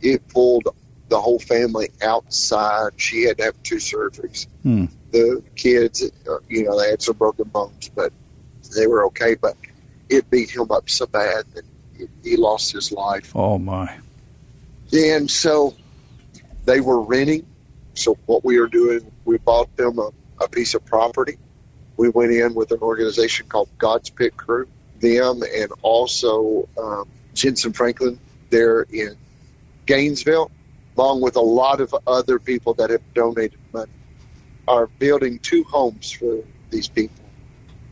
It 0.00 0.28
pulled 0.28 0.68
the 1.08 1.20
whole 1.20 1.38
family 1.38 1.88
outside. 2.02 2.92
She 2.96 3.22
had 3.24 3.38
to 3.38 3.44
have 3.44 3.62
two 3.62 3.76
surgeries. 3.76 4.46
Hmm. 4.62 4.86
The 5.10 5.42
kids, 5.56 6.02
uh, 6.28 6.38
you 6.48 6.64
know, 6.64 6.78
they 6.78 6.90
had 6.90 7.00
some 7.00 7.16
broken 7.16 7.48
bones, 7.48 7.88
but 7.88 8.12
they 8.76 8.86
were 8.86 9.06
okay. 9.06 9.34
But 9.34 9.56
it 10.10 10.28
beat 10.30 10.50
him 10.50 10.70
up 10.70 10.90
so 10.90 11.06
bad 11.06 11.46
that 11.54 11.64
he- 12.22 12.36
lost 12.36 12.72
his 12.72 12.92
life. 12.92 13.32
Oh 13.34 13.58
my. 13.58 13.98
And 14.92 15.30
so 15.30 15.74
they 16.64 16.80
were 16.80 17.00
renting. 17.00 17.46
So 17.94 18.16
what 18.26 18.44
we 18.44 18.58
are 18.58 18.66
doing, 18.66 19.10
we 19.24 19.38
bought 19.38 19.74
them 19.76 19.98
a, 19.98 20.10
a 20.40 20.48
piece 20.48 20.74
of 20.74 20.84
property. 20.84 21.36
We 21.96 22.08
went 22.10 22.32
in 22.32 22.54
with 22.54 22.70
an 22.70 22.78
organization 22.80 23.46
called 23.48 23.68
God's 23.78 24.10
Pit 24.10 24.36
Crew. 24.36 24.68
Them 25.00 25.42
and 25.42 25.70
also 25.82 26.68
um, 26.76 27.08
Jentezen 27.34 27.74
Franklin 27.74 28.18
there 28.50 28.82
in 28.82 29.16
Gainesville, 29.86 30.50
along 30.96 31.20
with 31.20 31.36
a 31.36 31.40
lot 31.40 31.80
of 31.80 31.94
other 32.06 32.38
people 32.38 32.74
that 32.74 32.90
have 32.90 33.02
donated 33.14 33.58
money, 33.72 33.92
are 34.66 34.86
building 34.86 35.38
two 35.38 35.64
homes 35.64 36.10
for 36.10 36.42
these 36.70 36.88
people. 36.88 37.24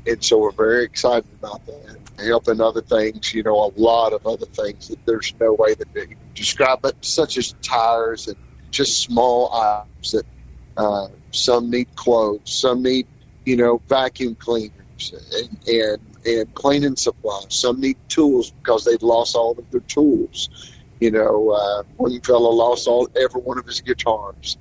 And 0.06 0.22
so 0.22 0.38
we're 0.38 0.50
very 0.52 0.84
excited 0.84 1.28
about 1.38 1.64
that. 1.66 1.96
Helping 2.18 2.61
other 2.61 2.80
things, 2.80 3.35
you 3.35 3.42
know, 3.42 3.56
a 3.66 3.73
lot 3.80 4.12
of 4.12 4.26
other 4.26 4.46
things 4.46 4.88
that 4.88 5.04
there's 5.04 5.35
no 5.38 5.52
way 5.52 5.75
that 5.75 5.92
they 5.92 6.06
can 6.06 6.16
describe 6.35 6.85
it, 6.85 6.96
such 7.02 7.37
as 7.37 7.54
tires 7.62 8.26
and 8.26 8.37
just 8.70 9.02
small 9.02 9.52
items 9.52 10.12
that 10.12 10.26
uh, 10.76 11.08
some 11.30 11.70
need 11.70 11.94
clothes, 11.94 12.40
some 12.44 12.82
need, 12.82 13.06
you 13.44 13.56
know, 13.56 13.80
vacuum 13.88 14.35
cleaners 14.35 15.12
and, 15.35 15.68
and, 15.68 16.00
and 16.25 16.54
cleaning 16.54 16.96
supplies. 16.96 17.46
Some 17.50 17.80
need 17.80 17.96
tools 18.08 18.50
because 18.50 18.85
they've 18.85 19.02
lost 19.02 19.37
all 19.37 19.52
of 19.52 19.70
their 19.70 19.80
tools. 19.80 20.49
You 21.00 21.11
know, 21.11 21.50
uh, 21.50 21.82
one 21.96 22.18
fellow 22.23 22.50
lost 22.50 22.88
all 22.88 23.08
every 23.20 23.42
one 23.42 23.58
of 23.58 23.66
his 23.66 23.80
guitars. 23.82 24.56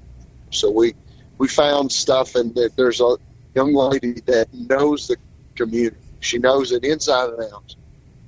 So 0.52 0.70
we 0.70 0.94
we 1.38 1.48
found 1.48 1.92
stuff, 1.92 2.36
and 2.36 2.58
there's 2.76 3.02
a 3.02 3.18
young 3.56 3.74
lady 3.74 4.22
that 4.26 4.54
knows 4.54 5.08
the 5.08 5.18
community. 5.56 5.98
She 6.20 6.38
knows 6.38 6.72
it 6.72 6.84
inside 6.84 7.30
and 7.30 7.54
out. 7.54 7.76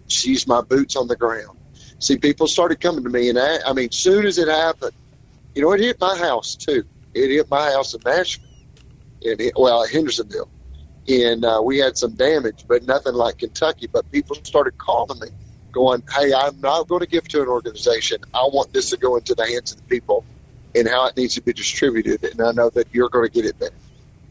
She's 0.07 0.47
my 0.47 0.61
boots 0.61 0.95
on 0.95 1.07
the 1.07 1.15
ground. 1.15 1.57
See, 1.99 2.17
people 2.17 2.47
started 2.47 2.79
coming 2.79 3.03
to 3.03 3.09
me, 3.09 3.29
and 3.29 3.39
I, 3.39 3.57
I 3.65 3.73
mean, 3.73 3.91
soon 3.91 4.25
as 4.25 4.37
it 4.37 4.47
happened, 4.47 4.93
you 5.55 5.61
know, 5.61 5.71
it 5.71 5.79
hit 5.79 5.99
my 5.99 6.15
house 6.17 6.55
too. 6.55 6.83
It 7.13 7.29
hit 7.29 7.49
my 7.49 7.71
house 7.71 7.93
in 7.93 8.01
Nashville, 8.05 8.45
it, 9.21 9.53
well, 9.57 9.87
Hendersonville, 9.87 10.49
and 11.07 11.43
uh, 11.43 11.61
we 11.63 11.79
had 11.79 11.97
some 11.97 12.13
damage, 12.13 12.65
but 12.67 12.83
nothing 12.83 13.13
like 13.13 13.39
Kentucky. 13.39 13.87
But 13.91 14.09
people 14.11 14.35
started 14.43 14.77
calling 14.77 15.19
me, 15.19 15.29
going, 15.71 16.03
"Hey, 16.15 16.33
I'm 16.33 16.59
not 16.61 16.87
going 16.87 17.01
to 17.01 17.07
give 17.07 17.27
to 17.29 17.41
an 17.41 17.47
organization. 17.47 18.19
I 18.33 18.43
want 18.53 18.73
this 18.73 18.91
to 18.91 18.97
go 18.97 19.15
into 19.15 19.33
the 19.33 19.47
hands 19.47 19.71
of 19.71 19.77
the 19.77 19.83
people, 19.83 20.23
and 20.75 20.87
how 20.87 21.07
it 21.07 21.17
needs 21.17 21.33
to 21.35 21.41
be 21.41 21.53
distributed. 21.53 22.23
And 22.23 22.41
I 22.41 22.51
know 22.51 22.69
that 22.69 22.87
you're 22.93 23.09
going 23.09 23.27
to 23.27 23.33
get 23.33 23.45
it 23.45 23.57
there." 23.59 23.71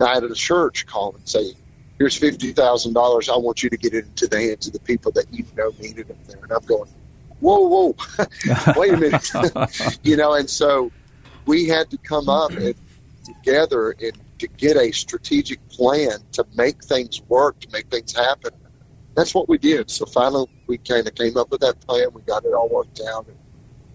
I 0.00 0.14
had 0.14 0.25
a 0.25 0.34
church 0.34 0.86
call 0.86 1.14
and 1.14 1.26
say, 1.26 1.54
"Here's 1.98 2.16
fifty 2.16 2.52
thousand 2.52 2.94
dollars. 2.94 3.28
I 3.28 3.36
want 3.36 3.62
you 3.62 3.70
to 3.70 3.76
get 3.76 3.94
it 3.94 4.06
into 4.06 4.26
the 4.26 4.40
hands 4.40 4.66
of 4.66 4.72
the 4.72 4.80
people 4.80 5.12
that 5.12 5.32
you 5.32 5.44
know 5.56 5.72
needed 5.80 6.10
it 6.10 6.16
there." 6.28 6.42
And 6.42 6.52
I'm 6.52 6.64
going, 6.64 6.90
"Whoa, 7.40 7.60
whoa, 7.60 7.96
wait 8.76 8.94
a 8.94 8.96
minute," 8.96 9.98
you 10.02 10.16
know. 10.16 10.34
And 10.34 10.48
so 10.48 10.90
we 11.46 11.66
had 11.66 11.90
to 11.90 11.98
come 11.98 12.28
up 12.28 12.52
and 12.52 12.74
together 13.24 13.94
and 14.00 14.12
to 14.38 14.46
get 14.48 14.76
a 14.76 14.92
strategic 14.92 15.66
plan 15.68 16.18
to 16.32 16.46
make 16.56 16.84
things 16.84 17.20
work, 17.28 17.58
to 17.60 17.68
make 17.72 17.88
things 17.88 18.14
happen. 18.14 18.50
That's 19.14 19.34
what 19.34 19.48
we 19.48 19.56
did. 19.58 19.90
So 19.90 20.04
finally, 20.04 20.46
we 20.66 20.78
kind 20.78 21.06
of 21.06 21.14
came 21.14 21.36
up 21.36 21.50
with 21.50 21.60
that 21.60 21.80
plan. 21.80 22.08
We 22.12 22.20
got 22.22 22.44
it 22.44 22.52
all 22.52 22.68
worked 22.68 23.00
out, 23.08 23.26
and, 23.26 23.36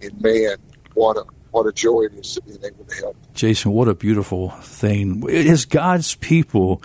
and 0.01 0.22
man, 0.22 0.58
what 0.96 1.17
a 1.17 1.25
what 1.51 1.67
a 1.67 1.72
joy 1.72 2.03
it 2.03 2.13
is 2.13 2.34
to 2.36 2.41
be 2.41 2.53
able 2.65 2.86
to 2.86 2.96
help. 2.96 3.15
Jason, 3.34 3.72
what 3.72 3.88
a 3.88 3.93
beautiful 3.93 4.50
thing. 4.62 5.29
As 5.29 5.65
God's 5.65 6.15
people 6.15 6.81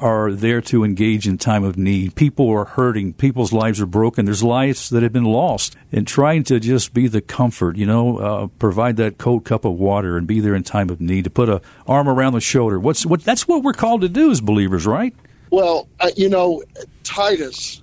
are 0.00 0.32
there 0.32 0.60
to 0.62 0.84
engage 0.84 1.26
in 1.26 1.38
time 1.38 1.64
of 1.64 1.76
need, 1.76 2.14
people 2.14 2.48
are 2.50 2.64
hurting, 2.64 3.12
people's 3.14 3.52
lives 3.52 3.80
are 3.80 3.86
broken, 3.86 4.24
there's 4.24 4.42
lives 4.42 4.90
that 4.90 5.02
have 5.02 5.12
been 5.12 5.24
lost, 5.24 5.76
and 5.92 6.06
trying 6.06 6.44
to 6.44 6.60
just 6.60 6.94
be 6.94 7.08
the 7.08 7.20
comfort, 7.20 7.76
you 7.76 7.86
know, 7.86 8.18
uh, 8.18 8.46
provide 8.58 8.96
that 8.96 9.18
cold 9.18 9.44
cup 9.44 9.64
of 9.64 9.72
water 9.72 10.16
and 10.16 10.26
be 10.26 10.40
there 10.40 10.54
in 10.54 10.62
time 10.62 10.90
of 10.90 11.00
need, 11.00 11.24
to 11.24 11.30
put 11.30 11.48
a 11.48 11.60
arm 11.86 12.08
around 12.08 12.32
the 12.32 12.40
shoulder. 12.40 12.78
What's 12.78 13.06
what? 13.06 13.22
That's 13.22 13.46
what 13.48 13.62
we're 13.62 13.72
called 13.72 14.00
to 14.02 14.08
do 14.08 14.30
as 14.30 14.40
believers, 14.40 14.86
right? 14.86 15.14
Well, 15.50 15.88
uh, 16.00 16.10
you 16.16 16.28
know, 16.28 16.62
Titus, 17.04 17.82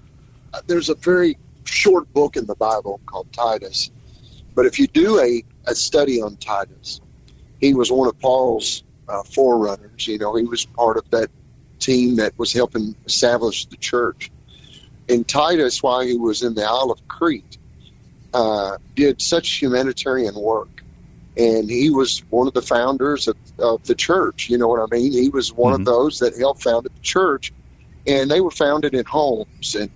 uh, 0.54 0.62
there's 0.68 0.90
a 0.90 0.96
very 0.96 1.38
short 1.66 2.12
book 2.14 2.36
in 2.36 2.46
the 2.46 2.56
Bible 2.56 3.00
called 3.06 3.32
Titus. 3.32 3.92
But 4.56 4.66
if 4.66 4.78
you 4.78 4.88
do 4.88 5.20
a, 5.20 5.44
a 5.66 5.74
study 5.74 6.22
on 6.22 6.36
Titus, 6.38 7.02
he 7.60 7.74
was 7.74 7.92
one 7.92 8.08
of 8.08 8.20
Paul's 8.20 8.84
uh, 9.08 9.24
forerunners. 9.24 10.08
You 10.08 10.18
know, 10.18 10.36
he 10.36 10.44
was 10.44 10.66
part 10.66 10.98
of 10.98 11.10
that 11.12 11.30
team 11.84 12.16
that 12.18 12.38
was 12.38 12.54
helping 12.54 12.96
establish 13.06 13.66
the 13.66 13.78
church. 13.78 14.32
And 15.10 15.28
Titus, 15.28 15.84
while 15.84 16.02
he 16.02 16.18
was 16.18 16.42
in 16.44 16.54
the 16.56 16.64
Isle 16.64 16.92
of 16.92 17.08
Crete, 17.08 17.58
uh, 18.34 18.78
did 18.96 19.22
such 19.22 19.62
humanitarian 19.62 20.36
work. 20.36 20.70
And 21.36 21.70
he 21.70 21.90
was 21.90 22.24
one 22.30 22.48
of 22.48 22.54
the 22.54 22.62
founders 22.62 23.28
of, 23.28 23.36
of 23.60 23.84
the 23.84 23.96
church. 23.96 24.50
You 24.50 24.58
know 24.58 24.68
what 24.68 24.82
I 24.82 24.96
mean? 24.96 25.12
He 25.12 25.30
was 25.30 25.52
one 25.52 25.74
Mhm. 25.74 25.80
of 25.80 25.86
those 25.86 26.20
that 26.20 26.38
helped 26.38 26.62
found 26.64 26.86
the 26.86 26.92
church. 27.02 27.52
And 28.06 28.30
they 28.30 28.42
were 28.42 28.52
founded 28.52 28.94
in 28.94 29.06
homes. 29.06 29.76
And 29.76 29.90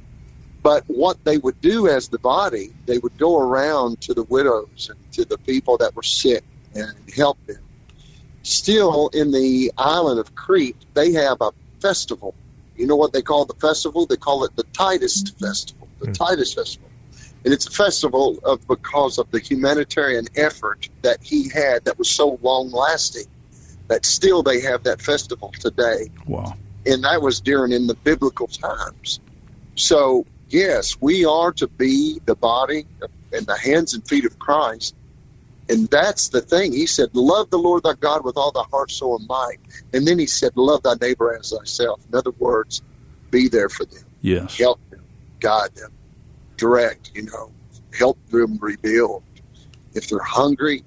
but 0.64 0.84
what 0.88 1.18
they 1.24 1.38
would 1.38 1.60
do 1.62 1.88
as 1.88 2.10
the 2.10 2.20
body, 2.20 2.72
they 2.88 2.98
would 2.98 3.18
go 3.18 3.40
around 3.40 4.02
to 4.02 4.14
the 4.14 4.24
widows 4.24 4.90
and 4.90 5.00
to 5.14 5.24
the 5.24 5.38
people 5.38 5.78
that 5.78 5.96
were 5.96 6.04
sick 6.04 6.44
and 6.74 6.94
help 7.16 7.38
them. 7.46 7.62
Still, 8.44 9.10
in 9.14 9.32
the 9.32 9.72
island 9.78 10.20
of 10.20 10.36
Crete, 10.36 10.76
they 10.94 11.14
have 11.14 11.38
a 11.42 11.52
festival. 11.82 12.36
You 12.76 12.88
know 12.88 12.96
what 12.96 13.14
they 13.14 13.22
call 13.22 13.46
the 13.46 13.56
festival? 13.56 14.06
They 14.06 14.18
call 14.18 14.44
it 14.44 14.56
the 14.56 14.64
Titus 14.74 15.24
mm-hmm. 15.24 15.46
Festival. 15.46 15.88
The 16.00 16.08
mm. 16.08 16.14
Titus 16.14 16.54
Festival. 16.54 16.90
And 17.44 17.54
it's 17.54 17.68
a 17.68 17.72
festival 17.72 18.40
of 18.44 18.68
because 18.68 19.18
of 19.18 19.30
the 19.32 19.40
humanitarian 19.40 20.26
effort 20.36 20.90
that 21.02 21.24
he 21.24 21.50
had 21.50 21.86
that 21.86 21.98
was 21.98 22.10
so 22.10 22.40
long 22.42 22.72
lasting 22.72 23.26
that 23.88 24.06
still 24.06 24.44
they 24.44 24.60
have 24.62 24.84
that 24.84 25.02
festival 25.02 25.54
today 25.60 26.10
Wow. 26.28 26.56
and 26.86 27.04
that 27.04 27.22
was 27.22 27.40
during 27.40 27.72
in 27.72 27.88
the 27.88 27.96
biblical 27.96 28.48
times. 28.48 29.20
So 29.76 30.26
yes, 30.50 30.98
we 31.00 31.26
are 31.26 31.52
to 31.54 31.68
be 31.68 32.20
the 32.26 32.36
body 32.36 32.86
and 33.32 33.46
the 33.46 33.58
hands 33.58 33.94
and 33.94 34.06
feet 34.08 34.26
of 34.26 34.38
Christ, 34.40 34.96
and 35.70 35.88
that's 35.90 36.30
the 36.30 36.42
thing. 36.42 36.74
He 36.74 36.86
said, 36.86 37.10
"Love 37.14 37.50
the 37.50 37.58
Lord 37.58 37.84
thy 37.84 37.94
God 37.94 38.24
with 38.24 38.38
all 38.38 38.52
thy 38.52 38.64
heart, 38.72 38.92
soul, 38.92 39.18
and 39.18 39.28
might," 39.28 39.58
and 39.94 40.08
then 40.08 40.20
he 40.20 40.26
said, 40.26 40.52
"Love 40.56 40.84
thy 40.84 40.96
neighbor 41.02 41.36
as 41.38 41.52
thyself." 41.52 42.02
In 42.12 42.18
other 42.18 42.32
words, 42.40 42.82
be 43.32 43.48
there 43.48 43.70
for 43.70 43.86
them, 43.86 44.04
Yes. 44.22 44.58
help 44.58 44.80
them, 44.90 45.02
guide 45.40 45.76
them, 45.76 45.92
direct. 46.58 47.12
You 47.14 47.24
know, 47.24 47.52
help 47.94 48.18
them 48.30 48.58
rebuild. 48.62 49.24
If 49.94 50.10
they're 50.10 50.20
hungry, 50.20 50.84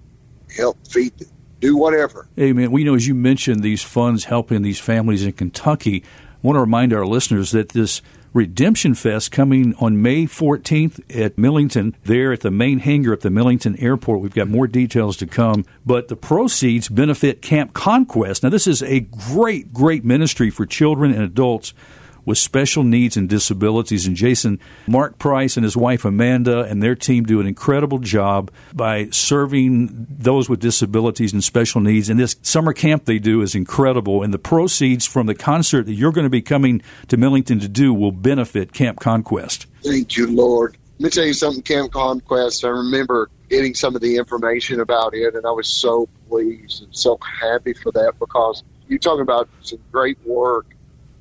help 0.55 0.77
feed 0.87 1.17
them. 1.19 1.29
Do 1.61 1.77
whatever. 1.77 2.27
Amen. 2.39 2.71
We 2.71 2.85
know 2.85 2.95
as 2.95 3.07
you 3.07 3.15
mentioned 3.15 3.63
these 3.63 3.83
funds 3.83 4.25
helping 4.25 4.63
these 4.63 4.79
families 4.81 5.25
in 5.25 5.33
Kentucky. 5.33 6.03
I 6.43 6.47
want 6.47 6.57
to 6.57 6.61
remind 6.61 6.95
our 6.95 7.07
listeners 7.07 7.51
that 7.51 7.71
this 7.71 8.01
Redemption 8.33 8.95
Fest 8.95 9.33
coming 9.33 9.75
on 9.81 10.01
May 10.01 10.25
14th 10.25 11.01
at 11.15 11.37
Millington, 11.37 11.97
there 12.05 12.33
at 12.33 12.41
the 12.41 12.51
main 12.51 12.79
hangar 12.79 13.13
at 13.13 13.21
the 13.21 13.31
Millington 13.31 13.77
Airport. 13.77 14.21
We've 14.21 14.35
got 14.35 14.49
more 14.49 14.69
details 14.69 15.17
to 15.17 15.27
come, 15.27 15.65
but 15.85 16.09
the 16.09 16.17
proceeds 16.17 16.89
benefit 16.89 17.43
Camp 17.43 17.75
Conquest. 17.75 18.45
Now, 18.45 18.49
this 18.51 18.69
is 18.69 18.83
a 18.83 19.01
great, 19.01 19.73
great 19.73 20.05
ministry 20.05 20.49
for 20.49 20.65
children 20.65 21.13
and 21.13 21.23
adults 21.23 21.75
with 22.25 22.39
special 22.39 22.85
needs 22.85 23.17
and 23.17 23.29
disabilities. 23.29 24.07
And 24.07 24.17
Jason, 24.17 24.59
Mark 24.87 25.19
Price 25.19 25.57
and 25.57 25.65
his 25.65 25.77
wife 25.77 26.05
Amanda 26.05 26.63
and 26.63 26.83
their 26.83 26.95
team 26.95 27.25
do 27.25 27.41
an 27.41 27.47
incredible 27.47 27.99
job 27.99 28.51
by 28.73 29.09
serving 29.11 30.07
those 30.09 30.49
with 30.49 30.61
disabilities 30.61 31.33
and 31.33 31.43
special 31.43 31.81
needs. 31.81 32.09
And 32.09 32.19
this 32.19 32.37
summer 32.43 32.73
camp 32.73 33.05
they 33.05 33.19
do 33.19 33.43
is 33.43 33.55
incredible. 33.55 34.23
And 34.23 34.33
the 34.33 34.39
proceeds 34.39 35.07
from 35.07 35.27
the 35.27 35.35
concert 35.35 35.87
that 35.87 35.95
you're 35.95 36.13
going 36.13 36.27
to 36.27 36.31
be 36.31 36.43
coming 36.43 36.83
to 37.09 37.17
Millington 37.17 37.61
to 37.61 37.69
do 37.69 37.93
will 37.95 38.13
benefit 38.13 38.73
Camp 38.73 39.01
Conquest. 39.01 39.67
Thank 39.83 40.17
you, 40.17 40.27
Lord. 40.27 40.77
Let 40.99 41.05
me 41.05 41.11
tell 41.11 41.25
you 41.25 41.33
something, 41.33 41.63
Camp 41.63 41.93
Conquest. 41.93 42.63
I 42.63 42.69
remember 42.69 43.31
getting 43.49 43.75
some 43.75 43.95
of 43.95 44.03
the 44.03 44.17
information 44.17 44.81
about 44.81 45.15
it, 45.15 45.35
and 45.35 45.47
I 45.47 45.51
was 45.51 45.67
so 45.67 46.09
pleased 46.29 46.83
and 46.83 46.95
so 46.95 47.19
happy 47.41 47.73
for 47.73 47.91
that 47.93 48.13
because 48.19 48.63
you're 48.87 48.99
talking 48.99 49.23
about 49.23 49.49
some 49.63 49.79
great 49.91 50.19
work. 50.27 50.67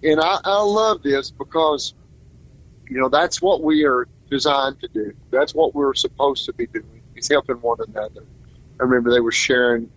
And 0.04 0.20
I, 0.20 0.40
I 0.44 0.62
love 0.62 1.04
this 1.04 1.32
because, 1.32 1.94
you 2.90 2.98
know, 3.00 3.10
that's 3.10 3.42
what 3.42 3.62
we 3.62 3.86
are 3.86 4.08
designed 4.30 4.80
to 4.82 4.88
do. 4.88 5.14
That's 5.32 5.54
what 5.54 5.76
we're 5.76 5.94
supposed 5.94 6.46
to 6.46 6.54
be 6.54 6.68
doing, 6.68 7.02
is 7.16 7.28
helping 7.28 7.58
one 7.58 7.80
another. 7.88 8.24
I 8.80 8.84
remember 8.84 9.12
they 9.12 9.20
were 9.20 9.32
sharing, 9.32 9.90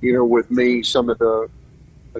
you 0.00 0.14
know, 0.14 0.24
with 0.24 0.50
me 0.50 0.82
some 0.82 1.10
of 1.10 1.18
the 1.18 1.48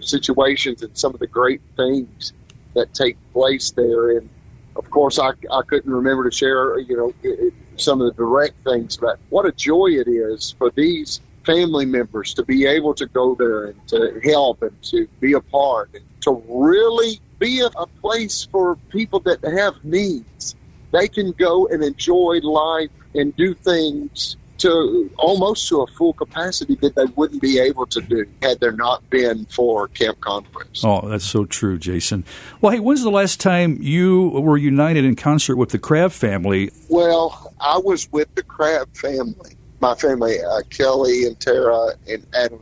situations 0.00 0.82
and 0.82 0.96
some 0.96 1.14
of 1.14 1.20
the 1.20 1.26
great 1.26 1.62
things 1.76 2.32
that 2.74 2.92
take 2.92 3.16
place 3.32 3.70
there. 3.70 4.18
And 4.18 4.28
of 4.76 4.90
course, 4.90 5.18
I, 5.18 5.30
I 5.50 5.62
couldn't 5.62 5.90
remember 5.90 6.28
to 6.28 6.36
share, 6.36 6.78
you 6.78 6.96
know, 6.96 7.12
it, 7.22 7.54
some 7.76 8.00
of 8.00 8.06
the 8.06 8.22
direct 8.22 8.54
things 8.64 8.98
about 8.98 9.18
what 9.30 9.46
a 9.46 9.52
joy 9.52 9.88
it 9.88 10.08
is 10.08 10.54
for 10.58 10.70
these 10.70 11.20
family 11.44 11.86
members 11.86 12.34
to 12.34 12.44
be 12.44 12.66
able 12.66 12.94
to 12.94 13.06
go 13.06 13.34
there 13.34 13.64
and 13.64 13.88
to 13.88 14.20
help 14.22 14.62
and 14.62 14.82
to 14.82 15.08
be 15.20 15.32
a 15.32 15.40
part 15.40 15.90
and 15.94 16.04
to 16.20 16.42
really 16.48 17.18
be 17.40 17.60
a, 17.60 17.66
a 17.66 17.86
place 18.00 18.46
for 18.52 18.76
people 18.90 19.18
that 19.20 19.42
have 19.42 19.84
needs. 19.84 20.54
They 20.92 21.08
can 21.08 21.32
go 21.32 21.66
and 21.66 21.82
enjoy 21.82 22.40
life 22.42 22.90
and 23.14 23.34
do 23.34 23.54
things 23.54 24.36
to 24.58 25.10
almost 25.16 25.68
to 25.68 25.80
a 25.80 25.86
full 25.86 26.12
capacity 26.12 26.74
that 26.76 26.94
they 26.94 27.06
wouldn't 27.16 27.40
be 27.40 27.58
able 27.58 27.86
to 27.86 28.00
do 28.02 28.26
had 28.42 28.60
there 28.60 28.72
not 28.72 29.08
been 29.08 29.46
for 29.46 29.88
Camp 29.88 30.20
Conference. 30.20 30.84
Oh, 30.84 31.08
that's 31.08 31.24
so 31.24 31.46
true, 31.46 31.78
Jason. 31.78 32.24
Well, 32.60 32.72
hey, 32.72 32.80
when's 32.80 33.02
the 33.02 33.10
last 33.10 33.40
time 33.40 33.78
you 33.80 34.28
were 34.28 34.58
united 34.58 35.04
in 35.04 35.16
concert 35.16 35.56
with 35.56 35.70
the 35.70 35.78
Crabb 35.78 36.12
family? 36.12 36.70
Well, 36.90 37.54
I 37.58 37.78
was 37.78 38.10
with 38.12 38.32
the 38.34 38.42
Crabb 38.42 38.94
family. 38.94 39.56
My 39.80 39.94
family, 39.94 40.36
uh, 40.42 40.60
Kelly 40.68 41.24
and 41.24 41.40
Tara 41.40 41.94
and 42.06 42.26
Adam 42.34 42.60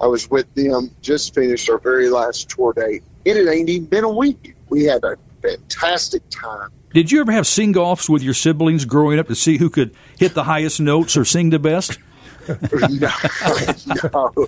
I 0.00 0.06
was 0.06 0.30
with 0.30 0.52
them, 0.54 0.94
just 1.00 1.34
finished 1.34 1.68
our 1.70 1.78
very 1.78 2.10
last 2.10 2.50
tour 2.50 2.72
date. 2.72 3.02
And 3.24 3.38
it 3.38 3.46
had 3.46 3.54
ain't 3.54 3.68
even 3.68 3.86
been 3.86 4.04
a 4.04 4.10
week. 4.10 4.56
We 4.68 4.84
had 4.84 5.04
a 5.04 5.16
fantastic 5.42 6.22
time. 6.30 6.70
Did 6.92 7.10
you 7.10 7.20
ever 7.20 7.32
have 7.32 7.46
sing 7.46 7.76
offs 7.76 8.08
with 8.08 8.22
your 8.22 8.34
siblings 8.34 8.84
growing 8.84 9.18
up 9.18 9.28
to 9.28 9.34
see 9.34 9.58
who 9.58 9.70
could 9.70 9.94
hit 10.18 10.34
the 10.34 10.44
highest 10.44 10.80
notes 10.80 11.16
or 11.16 11.24
sing 11.24 11.50
the 11.50 11.58
best? 11.58 11.98
no, 12.48 13.08
no, 14.12 14.46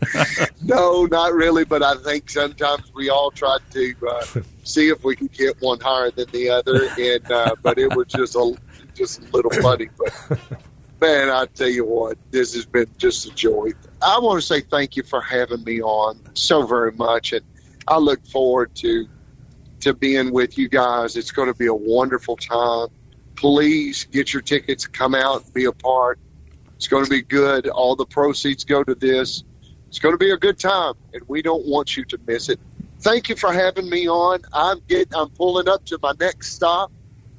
no, 0.62 1.06
not 1.06 1.32
really. 1.32 1.64
But 1.64 1.82
I 1.82 1.94
think 1.96 2.28
sometimes 2.28 2.92
we 2.92 3.08
all 3.08 3.30
tried 3.30 3.60
to 3.70 3.94
uh, 4.08 4.40
see 4.64 4.88
if 4.88 5.04
we 5.04 5.14
could 5.14 5.32
get 5.32 5.60
one 5.62 5.78
higher 5.78 6.10
than 6.10 6.28
the 6.32 6.50
other, 6.50 6.88
and 6.98 7.30
uh, 7.30 7.54
but 7.62 7.78
it 7.78 7.94
was 7.94 8.08
just 8.08 8.34
a 8.34 8.56
just 8.94 9.22
a 9.22 9.26
little 9.30 9.50
funny. 9.62 9.88
But 9.96 10.38
man, 11.00 11.28
I 11.30 11.46
tell 11.54 11.68
you 11.68 11.84
what, 11.84 12.18
this 12.30 12.54
has 12.54 12.66
been 12.66 12.86
just 12.98 13.26
a 13.26 13.30
joy. 13.34 13.70
I 14.02 14.18
want 14.18 14.40
to 14.40 14.46
say 14.46 14.60
thank 14.60 14.96
you 14.96 15.02
for 15.02 15.20
having 15.20 15.64
me 15.64 15.80
on 15.80 16.20
so 16.34 16.66
very 16.66 16.92
much, 16.92 17.32
and 17.32 17.44
I 17.88 17.98
look 17.98 18.24
forward 18.26 18.74
to 18.76 19.06
to 19.80 19.92
being 19.92 20.32
with 20.32 20.56
you 20.56 20.68
guys. 20.68 21.16
It's 21.16 21.30
going 21.30 21.48
to 21.48 21.54
be 21.54 21.66
a 21.66 21.74
wonderful 21.74 22.36
time. 22.36 22.88
Please 23.36 24.04
get 24.04 24.32
your 24.32 24.40
tickets, 24.40 24.86
come 24.86 25.14
out, 25.14 25.52
be 25.52 25.66
a 25.66 25.72
part. 25.72 26.18
It's 26.76 26.88
going 26.88 27.04
to 27.04 27.10
be 27.10 27.22
good. 27.22 27.68
All 27.68 27.94
the 27.94 28.06
proceeds 28.06 28.64
go 28.64 28.82
to 28.82 28.94
this. 28.94 29.44
It's 29.88 29.98
going 29.98 30.14
to 30.14 30.18
be 30.18 30.30
a 30.30 30.36
good 30.36 30.58
time, 30.58 30.94
and 31.12 31.22
we 31.28 31.42
don't 31.42 31.66
want 31.66 31.96
you 31.96 32.04
to 32.06 32.18
miss 32.26 32.48
it. 32.48 32.58
Thank 33.00 33.28
you 33.28 33.36
for 33.36 33.52
having 33.52 33.90
me 33.90 34.08
on. 34.08 34.40
I'm 34.52 34.80
getting, 34.88 35.14
I'm 35.14 35.28
pulling 35.30 35.68
up 35.68 35.84
to 35.86 35.98
my 36.02 36.14
next 36.18 36.52
stop, 36.52 36.90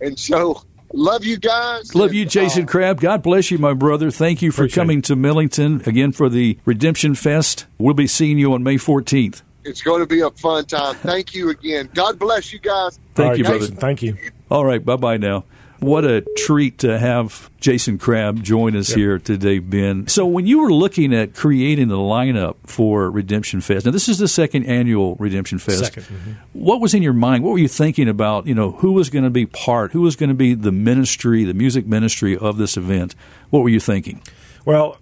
and 0.02 0.18
so 0.18 0.62
love 0.94 1.26
you 1.26 1.38
guys. 1.38 1.94
Love 1.96 2.14
you, 2.14 2.26
Jason 2.26 2.64
uh, 2.64 2.68
Crabb. 2.68 3.00
God 3.00 3.24
bless 3.24 3.52
you, 3.52 3.58
my 3.58 3.74
brother. 3.74 4.12
Thank 4.12 4.42
you 4.42 4.52
for 4.52 4.64
Appreciate 4.64 4.82
coming 4.82 5.00
it. 5.00 5.06
to 5.06 5.16
Millington 5.16 5.82
again 5.86 6.12
for 6.12 6.30
the 6.30 6.58
Redemption 6.66 7.16
Fest. 7.16 7.66
We'll 7.78 7.94
be 7.94 8.08
seeing 8.08 8.38
you 8.38 8.54
on 8.54 8.64
May 8.64 8.76
14th. 8.76 9.42
It's 9.64 9.82
going 9.82 10.00
to 10.00 10.06
be 10.06 10.22
a 10.22 10.30
fun 10.32 10.66
time. 10.66 10.96
Thank 10.96 11.34
you 11.34 11.50
again. 11.50 11.90
God 11.94 12.20
bless 12.20 12.54
you 12.54 12.60
guys. 12.60 13.00
Thank 13.16 13.30
right, 13.30 13.38
you, 13.40 13.44
brother. 13.44 13.66
Thank 13.66 14.04
you. 14.04 14.18
All 14.52 14.64
right. 14.64 14.84
Bye 14.84 14.96
bye 14.96 15.18
now. 15.18 15.46
What 15.80 16.06
a 16.06 16.22
treat 16.38 16.80
to 16.80 16.98
have 16.98 17.50
Jason 17.60 17.98
Crabb 17.98 18.42
join 18.42 18.76
us 18.76 18.90
yep. 18.90 18.98
here 18.98 19.20
today, 19.20 19.60
Ben. 19.60 20.08
So, 20.08 20.26
when 20.26 20.48
you 20.48 20.62
were 20.62 20.72
looking 20.72 21.14
at 21.14 21.34
creating 21.34 21.90
the 21.90 21.98
lineup 21.98 22.56
for 22.66 23.10
Redemption 23.12 23.62
Fest, 23.62 23.86
now 23.86 23.92
this 23.92 24.08
is 24.08 24.18
the 24.18 24.28
second 24.28 24.66
annual 24.66 25.16
Redemption 25.16 25.60
Fest. 25.60 25.86
Second. 25.86 26.04
Mm-hmm. 26.04 26.32
What 26.54 26.82
was 26.82 26.94
in 26.94 27.04
your 27.04 27.14
mind? 27.14 27.44
What 27.44 27.52
were 27.52 27.60
you 27.60 27.68
thinking 27.68 28.08
about? 28.08 28.48
You 28.48 28.56
know, 28.56 28.72
who 28.72 28.94
was 28.94 29.10
going 29.10 29.26
to 29.26 29.30
be 29.30 29.46
part? 29.46 29.92
Who 29.92 30.02
was 30.02 30.16
going 30.16 30.30
to 30.30 30.36
be 30.36 30.54
the 30.54 30.72
ministry, 30.72 31.44
the 31.44 31.54
music 31.54 31.86
ministry 31.86 32.38
of 32.38 32.58
this 32.58 32.78
event? 32.78 33.16
What 33.50 33.62
were 33.62 33.70
you 33.70 33.80
thinking? 33.80 34.22
Well, 34.66 34.98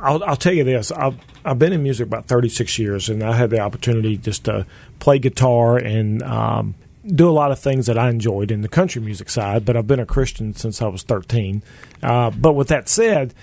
I'll, 0.00 0.22
I'll 0.24 0.36
tell 0.36 0.52
you 0.52 0.64
this. 0.64 0.90
I've, 0.92 1.16
I've 1.44 1.58
been 1.58 1.72
in 1.72 1.82
music 1.82 2.06
about 2.06 2.26
36 2.26 2.78
years, 2.78 3.08
and 3.08 3.22
I 3.22 3.34
had 3.34 3.50
the 3.50 3.60
opportunity 3.60 4.16
just 4.16 4.44
to 4.44 4.66
play 4.98 5.18
guitar 5.18 5.76
and 5.76 6.22
um, 6.22 6.74
do 7.06 7.28
a 7.28 7.32
lot 7.32 7.50
of 7.50 7.58
things 7.58 7.86
that 7.86 7.98
I 7.98 8.08
enjoyed 8.08 8.50
in 8.50 8.62
the 8.62 8.68
country 8.68 9.00
music 9.00 9.28
side, 9.28 9.64
but 9.64 9.76
I've 9.76 9.86
been 9.86 10.00
a 10.00 10.06
Christian 10.06 10.54
since 10.54 10.80
I 10.80 10.86
was 10.88 11.02
13. 11.02 11.62
Uh, 12.02 12.30
but 12.30 12.54
with 12.54 12.68
that 12.68 12.88
said, 12.88 13.34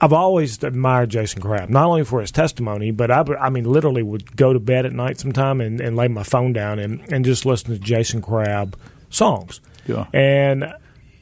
I've 0.00 0.12
always 0.12 0.62
admired 0.62 1.10
Jason 1.10 1.40
Crabb, 1.40 1.68
not 1.68 1.86
only 1.86 2.04
for 2.04 2.20
his 2.20 2.30
testimony, 2.30 2.90
but 2.90 3.10
I, 3.10 3.24
I 3.40 3.50
mean, 3.50 3.64
literally 3.64 4.02
would 4.02 4.36
go 4.36 4.52
to 4.52 4.58
bed 4.58 4.86
at 4.86 4.92
night 4.92 5.18
sometime 5.18 5.60
and, 5.60 5.80
and 5.80 5.96
lay 5.96 6.08
my 6.08 6.22
phone 6.22 6.52
down 6.52 6.78
and, 6.78 7.00
and 7.12 7.24
just 7.24 7.46
listen 7.46 7.70
to 7.70 7.78
Jason 7.78 8.20
Crabb 8.20 8.76
songs. 9.10 9.60
Yeah. 9.86 10.06
And 10.12 10.72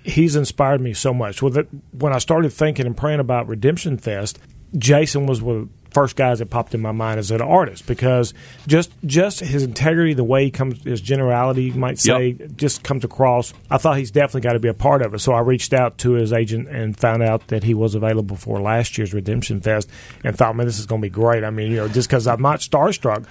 he's 0.05 0.37
inspired 0.37 0.81
me 0.81 0.95
so 0.95 1.13
much. 1.13 1.43
With 1.43 1.57
it, 1.57 1.69
when 1.93 2.13
I 2.13 2.19
started 2.19 2.53
thinking 2.53 2.87
and 2.87 2.97
praying 2.97 3.21
about 3.21 3.49
Redemption 3.49 3.99
Fest, 3.99 4.39
Jason 4.77 5.27
was 5.27 5.41
the 5.41 5.69
first 5.93 6.17
guys 6.17 6.39
that 6.39 6.51
popped 6.51 6.75
in 6.75 6.81
my 6.81 6.93
mind 6.93 7.19
as 7.19 7.31
an 7.31 7.41
artist 7.41 7.87
because 7.87 8.35
just 8.67 8.93
just 9.05 9.41
his 9.41 9.63
integrity, 9.63 10.15
the 10.15 10.25
way 10.25 10.45
he 10.45 10.51
comes, 10.51 10.83
his 10.83 11.01
generality, 11.01 11.65
you 11.65 11.75
might 11.75 11.99
say, 11.99 12.37
yep. 12.39 12.57
just 12.57 12.83
comes 12.83 13.05
across. 13.05 13.53
I 13.71 13.79
thought 13.79 13.99
he's 13.99 14.11
definitely 14.11 14.43
got 14.43 14.55
to 14.55 14.59
be 14.59 14.69
a 14.69 14.75
part 14.75 15.03
of 15.03 15.15
it. 15.15 15.19
So 15.21 15.33
I 15.33 15.41
reached 15.41 15.73
out 15.73 15.99
to 15.99 16.13
his 16.13 16.33
agent 16.33 16.69
and 16.69 16.97
found 16.97 17.23
out 17.23 17.49
that 17.49 17.65
he 17.65 17.75
was 17.75 17.95
available 17.95 18.37
for 18.37 18.61
last 18.61 18.99
year's 18.99 19.15
Redemption 19.15 19.61
Fest, 19.61 19.89
and 20.25 20.37
thought, 20.37 20.57
man, 20.57 20.67
this 20.67 20.79
is 20.79 20.87
going 20.87 21.01
to 21.01 21.07
be 21.07 21.11
great. 21.11 21.45
I 21.45 21.51
mean, 21.51 21.71
you 21.71 21.79
know, 21.79 21.89
just 21.89 22.09
because 22.09 22.27
I'm 22.27 22.43
not 22.43 22.61
starstruck. 22.61 23.27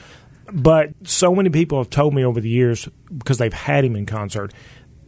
But 0.53 0.91
so 1.03 1.33
many 1.33 1.49
people 1.49 1.77
have 1.77 1.89
told 1.89 2.13
me 2.13 2.25
over 2.25 2.41
the 2.41 2.49
years 2.49 2.89
because 3.15 3.37
they've 3.37 3.53
had 3.53 3.85
him 3.85 3.95
in 3.95 4.05
concert 4.05 4.53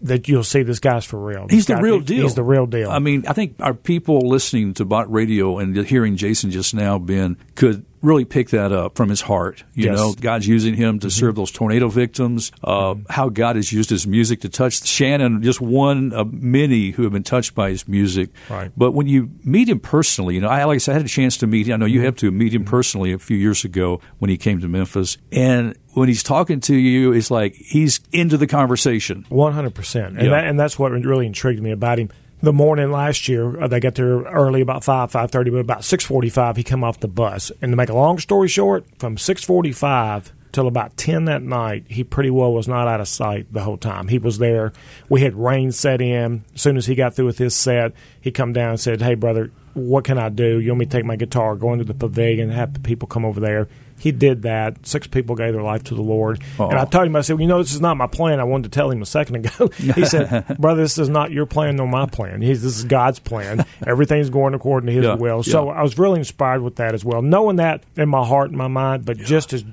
that 0.03 0.27
you'll 0.27 0.43
see 0.43 0.63
this 0.63 0.79
guy's 0.79 1.05
for 1.05 1.19
real. 1.19 1.47
This 1.47 1.55
he's 1.55 1.65
the 1.67 1.77
real 1.77 1.99
deal. 1.99 2.23
He's 2.23 2.35
the 2.35 2.43
real 2.43 2.65
deal. 2.65 2.91
I 2.91 2.99
mean, 2.99 3.23
I 3.27 3.33
think 3.33 3.55
our 3.59 3.73
people 3.73 4.19
listening 4.19 4.73
to 4.75 4.85
Bott 4.85 5.11
Radio 5.11 5.57
and 5.59 5.75
hearing 5.85 6.17
Jason 6.17 6.51
just 6.51 6.73
now, 6.73 6.99
Ben, 6.99 7.37
could 7.55 7.85
really 8.03 8.25
pick 8.25 8.49
that 8.49 8.71
up 8.71 8.95
from 8.95 9.09
his 9.09 9.21
heart. 9.21 9.63
You 9.73 9.85
yes. 9.85 9.97
know, 9.97 10.13
God's 10.13 10.47
using 10.47 10.75
him 10.75 10.99
to 10.99 11.07
mm-hmm. 11.07 11.19
serve 11.19 11.35
those 11.35 11.49
tornado 11.49 11.87
victims. 11.87 12.51
Uh, 12.63 12.93
mm-hmm. 12.93 13.03
How 13.09 13.29
God 13.29 13.55
has 13.55 13.71
used 13.71 13.89
his 13.89 14.05
music 14.05 14.41
to 14.41 14.49
touch 14.49 14.85
Shannon, 14.85 15.41
just 15.41 15.61
one 15.61 16.11
of 16.13 16.31
many 16.31 16.91
who 16.91 17.03
have 17.03 17.13
been 17.13 17.23
touched 17.23 17.55
by 17.55 17.69
his 17.69 17.87
music. 17.87 18.29
Right. 18.49 18.71
But 18.77 18.91
when 18.91 19.07
you 19.07 19.31
meet 19.43 19.69
him 19.69 19.79
personally, 19.79 20.35
you 20.35 20.41
know, 20.41 20.49
I 20.49 20.65
like 20.65 20.75
I, 20.75 20.77
said, 20.79 20.91
I 20.91 20.97
had 20.97 21.05
a 21.05 21.09
chance 21.09 21.37
to 21.37 21.47
meet 21.47 21.67
him. 21.67 21.75
I 21.75 21.77
know 21.77 21.85
you 21.85 21.99
mm-hmm. 21.99 22.05
have 22.05 22.17
to 22.17 22.31
meet 22.31 22.53
him 22.53 22.63
mm-hmm. 22.63 22.69
personally 22.69 23.13
a 23.13 23.19
few 23.19 23.37
years 23.37 23.63
ago 23.63 24.01
when 24.19 24.29
he 24.29 24.37
came 24.37 24.59
to 24.59 24.67
Memphis, 24.67 25.17
and 25.31 25.75
when 25.93 26.09
he's 26.09 26.23
talking 26.23 26.59
to 26.61 26.75
you, 26.75 27.13
it's 27.13 27.31
like 27.31 27.55
he's 27.55 28.01
into 28.11 28.37
the 28.37 28.47
conversation. 28.47 29.25
One 29.29 29.53
hundred 29.53 29.75
percent, 29.75 30.17
and 30.19 30.31
that, 30.31 30.45
and 30.45 30.59
that's 30.59 30.77
what 30.77 30.91
really 30.91 31.25
intrigued 31.25 31.61
me 31.61 31.71
about 31.71 31.99
him 31.99 32.09
the 32.43 32.53
morning 32.53 32.91
last 32.91 33.29
year. 33.29 33.59
Uh, 33.59 33.67
they 33.67 33.79
got 33.79 33.95
there 33.95 34.21
early, 34.23 34.61
about 34.61 34.83
five 34.83 35.09
five 35.09 35.31
thirty, 35.31 35.49
but 35.49 35.57
about 35.59 35.83
six 35.83 36.03
forty 36.03 36.29
five, 36.29 36.57
he 36.57 36.63
come 36.63 36.83
off 36.83 36.99
the 36.99 37.07
bus. 37.07 37.51
And 37.61 37.71
to 37.71 37.75
make 37.77 37.89
a 37.89 37.95
long 37.95 38.19
story 38.19 38.49
short, 38.49 38.85
from 38.99 39.17
six 39.17 39.43
forty 39.43 39.71
five 39.71 40.31
till 40.51 40.67
about 40.67 40.95
ten 40.97 41.25
that 41.25 41.41
night, 41.41 41.85
he 41.87 42.03
pretty 42.03 42.29
well 42.29 42.53
was 42.53 42.67
not 42.67 42.87
out 42.87 42.99
of 42.99 43.07
sight 43.07 43.51
the 43.51 43.63
whole 43.63 43.77
time. 43.77 44.09
He 44.09 44.19
was 44.19 44.37
there. 44.37 44.73
We 45.09 45.21
had 45.21 45.33
rain 45.35 45.71
set 45.71 46.01
in. 46.01 46.43
As 46.53 46.61
soon 46.61 46.77
as 46.77 46.85
he 46.85 46.95
got 46.95 47.15
through 47.15 47.25
with 47.27 47.37
his 47.37 47.55
set, 47.55 47.93
he 48.19 48.29
come 48.29 48.53
down 48.53 48.71
and 48.71 48.79
said, 48.79 49.01
"Hey, 49.01 49.15
brother." 49.15 49.49
What 49.75 50.03
can 50.03 50.19
I 50.19 50.29
do? 50.29 50.59
You 50.59 50.69
want 50.69 50.81
me 50.81 50.85
to 50.85 50.91
take 50.91 51.03
my 51.03 51.15
guitar, 51.15 51.55
go 51.55 51.73
into 51.73 51.83
the 51.83 51.95
pavilion, 51.95 52.51
have 52.51 52.75
the 52.75 52.79
people 52.79 53.07
come 53.07 53.25
over 53.25 53.39
there? 53.39 53.67
He 54.03 54.11
did 54.11 54.41
that. 54.41 54.85
Six 54.85 55.07
people 55.07 55.33
gave 55.37 55.53
their 55.53 55.61
life 55.61 55.85
to 55.85 55.95
the 55.95 56.01
Lord. 56.01 56.43
Uh-oh. 56.59 56.67
And 56.67 56.77
I 56.77 56.83
told 56.83 57.07
him, 57.07 57.15
I 57.15 57.21
said, 57.21 57.35
well, 57.35 57.41
you 57.41 57.47
know, 57.47 57.63
this 57.63 57.73
is 57.73 57.79
not 57.79 57.95
my 57.95 58.05
plan. 58.05 58.41
I 58.41 58.43
wanted 58.43 58.63
to 58.63 58.75
tell 58.75 58.91
him 58.91 59.01
a 59.01 59.05
second 59.05 59.37
ago. 59.37 59.67
he 59.77 60.03
said, 60.03 60.57
brother, 60.59 60.81
this 60.81 60.97
is 60.97 61.07
not 61.07 61.31
your 61.31 61.45
plan 61.45 61.77
nor 61.77 61.87
my 61.87 62.05
plan. 62.05 62.41
He's, 62.41 62.63
this 62.63 62.77
is 62.77 62.83
God's 62.83 63.19
plan. 63.19 63.65
Everything's 63.87 64.29
going 64.29 64.55
according 64.55 64.87
to 64.87 64.91
his 64.91 65.05
yeah, 65.05 65.15
will. 65.15 65.41
So 65.41 65.67
yeah. 65.67 65.79
I 65.79 65.83
was 65.83 65.97
really 65.97 66.19
inspired 66.19 66.61
with 66.63 66.75
that 66.75 66.93
as 66.93 67.05
well. 67.05 67.21
Knowing 67.21 67.55
that 67.55 67.85
in 67.95 68.09
my 68.09 68.25
heart 68.25 68.49
and 68.49 68.57
my 68.57 68.67
mind, 68.67 69.05
but 69.05 69.19
yeah. 69.19 69.23
just 69.23 69.53
as 69.53 69.63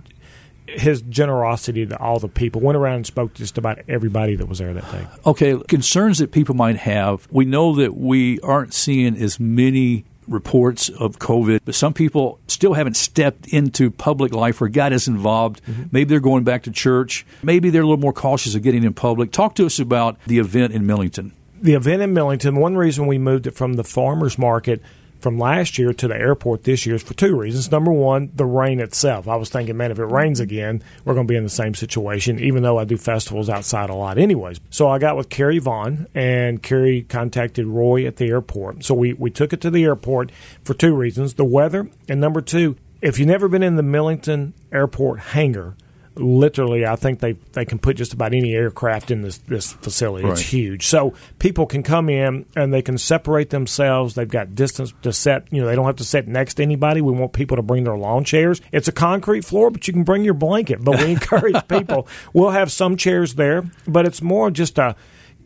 his 0.69 1.03
generosity 1.03 1.85
to 1.87 1.99
all 1.99 2.21
the 2.21 2.29
people 2.29 2.61
went 2.61 2.77
around 2.77 2.95
and 2.95 3.07
spoke 3.07 3.35
to 3.35 3.39
just 3.39 3.59
about 3.59 3.81
everybody 3.89 4.37
that 4.37 4.47
was 4.47 4.61
there 4.61 4.73
that 4.73 4.93
day. 4.93 5.09
Okay, 5.27 5.61
concerns 5.67 6.19
that 6.19 6.31
people 6.31 6.55
might 6.55 6.77
have. 6.77 7.27
We 7.33 7.47
know 7.47 7.75
that 7.75 7.97
we 7.97 8.39
aren't 8.43 8.75
seeing 8.75 9.17
as 9.17 9.41
many 9.41 10.05
reports 10.31 10.89
of 10.89 11.19
COVID, 11.19 11.61
but 11.65 11.75
some 11.75 11.93
people 11.93 12.39
still 12.47 12.75
haven't 12.75 12.97
stepped 12.97 13.49
into 13.49 13.91
public 13.91 14.33
life 14.33 14.61
where 14.61 14.71
God 14.71 14.93
is 14.93 15.09
involved. 15.09 15.61
Mm-hmm. 15.65 15.83
Maybe 15.91 16.09
they're 16.09 16.21
going 16.21 16.45
back 16.45 16.63
to 16.63 16.71
church. 16.71 17.27
Maybe 17.43 17.69
they're 17.69 17.83
a 17.83 17.87
little 17.87 18.01
more 18.01 18.13
cautious 18.13 18.55
of 18.55 18.63
getting 18.63 18.85
in 18.85 18.95
public. 18.95 19.33
Talk 19.33 19.57
to 19.57 19.67
us 19.67 19.79
about 19.79 20.19
the 20.27 20.39
event 20.39 20.73
in 20.73 20.87
Millington. 20.87 21.33
The 21.61 21.75
event 21.75 22.01
in 22.01 22.15
Millington, 22.15 22.57
one 22.57 22.77
reason 22.77 23.07
we 23.07 23.19
moved 23.19 23.47
it 23.47 23.51
from 23.51 23.75
the 23.75 23.85
farmers 23.85 24.39
market 24.39 24.81
from 25.21 25.39
last 25.39 25.79
year 25.79 25.93
to 25.93 26.09
the 26.09 26.17
airport 26.17 26.65
this 26.65 26.87
year 26.87 26.97
is 26.97 27.03
for 27.03 27.15
two 27.15 27.37
reasons. 27.37 27.71
Number 27.71 27.93
one, 27.93 28.31
the 28.35 28.45
rain 28.45 28.81
itself. 28.81 29.29
I 29.29 29.37
was 29.37 29.49
thinking, 29.49 29.77
man, 29.77 29.91
if 29.91 29.99
it 29.99 30.05
rains 30.05 30.41
again, 30.41 30.83
we're 31.05 31.15
going 31.15 31.27
to 31.27 31.31
be 31.31 31.37
in 31.37 31.45
the 31.45 31.51
same 31.51 31.75
situation, 31.75 32.39
even 32.39 32.63
though 32.63 32.79
I 32.79 32.85
do 32.85 32.97
festivals 32.97 33.49
outside 33.49 33.91
a 33.91 33.95
lot 33.95 34.19
anyways. 34.19 34.61
So 34.71 34.89
I 34.89 34.99
got 34.99 35.17
with 35.17 35.29
Kerry 35.29 35.59
Vaughn, 35.59 36.07
and 36.15 36.63
Kerry 36.63 37.03
contacted 37.03 37.67
Roy 37.67 38.07
at 38.07 38.17
the 38.17 38.27
airport. 38.27 38.85
So 38.85 38.95
we, 38.95 39.13
we 39.13 39.31
took 39.31 39.53
it 39.53 39.61
to 39.63 39.71
the 39.71 39.85
airport 39.85 40.31
for 40.65 40.75
two 40.75 40.95
reasons 40.95 41.35
the 41.35 41.45
weather, 41.45 41.89
and 42.09 42.21
number 42.21 42.41
two, 42.41 42.77
if 43.03 43.19
you've 43.19 43.29
never 43.29 43.49
been 43.49 43.63
in 43.63 43.77
the 43.77 43.83
Millington 43.83 44.53
Airport 44.71 45.21
hangar, 45.21 45.75
literally, 46.17 46.87
I 46.87 46.97
think 46.97 47.21
they 47.21 47.33
they 47.53 47.65
can 47.65 47.79
put 47.79 47.97
just 47.97 48.13
about 48.13 48.35
any 48.35 48.55
aircraft 48.55 49.11
in 49.11 49.23
this 49.23 49.39
this 49.39 49.73
facility. 49.73 50.29
It's 50.29 50.41
huge, 50.41 50.87
so 50.87 51.15
people 51.39 51.67
can 51.67 51.83
come 51.83 52.09
in 52.09 52.47
and 52.57 52.73
they 52.73 52.83
can 52.83 52.99
separate 52.99 53.51
themselves. 53.51 54.15
They've 54.15 54.29
got 54.29 54.55
distance 54.55 54.93
to 55.03 55.13
set. 55.13 55.47
You 55.53 55.63
know, 55.63 55.67
they 55.67 55.75
don't 55.75 55.87
have 55.87 55.97
to 55.97 56.05
sit 56.05 56.29
next 56.29 56.55
to 56.55 56.63
anybody. 56.63 57.01
We 57.01 57.13
want 57.13 57.33
people 57.33 57.57
to 57.57 57.63
bring 57.63 57.85
their 57.85 57.97
lawn 57.97 58.25
chairs. 58.25 58.61
It's 58.73 58.89
a 58.89 58.93
concrete 58.93 59.45
floor, 59.45 59.71
but 59.71 59.87
you 59.87 59.93
can 59.93 60.05
bring 60.05 60.25
your 60.25 60.35
blanket. 60.35 60.83
But 60.83 60.99
we 60.99 61.11
encourage 61.13 61.67
people. 61.69 62.07
We'll 62.33 62.51
have 62.51 62.73
some 62.73 62.97
chairs 62.97 63.35
there, 63.35 63.65
but 63.87 64.07
it's 64.07 64.23
more 64.23 64.51
just 64.51 64.79
a 64.79 64.97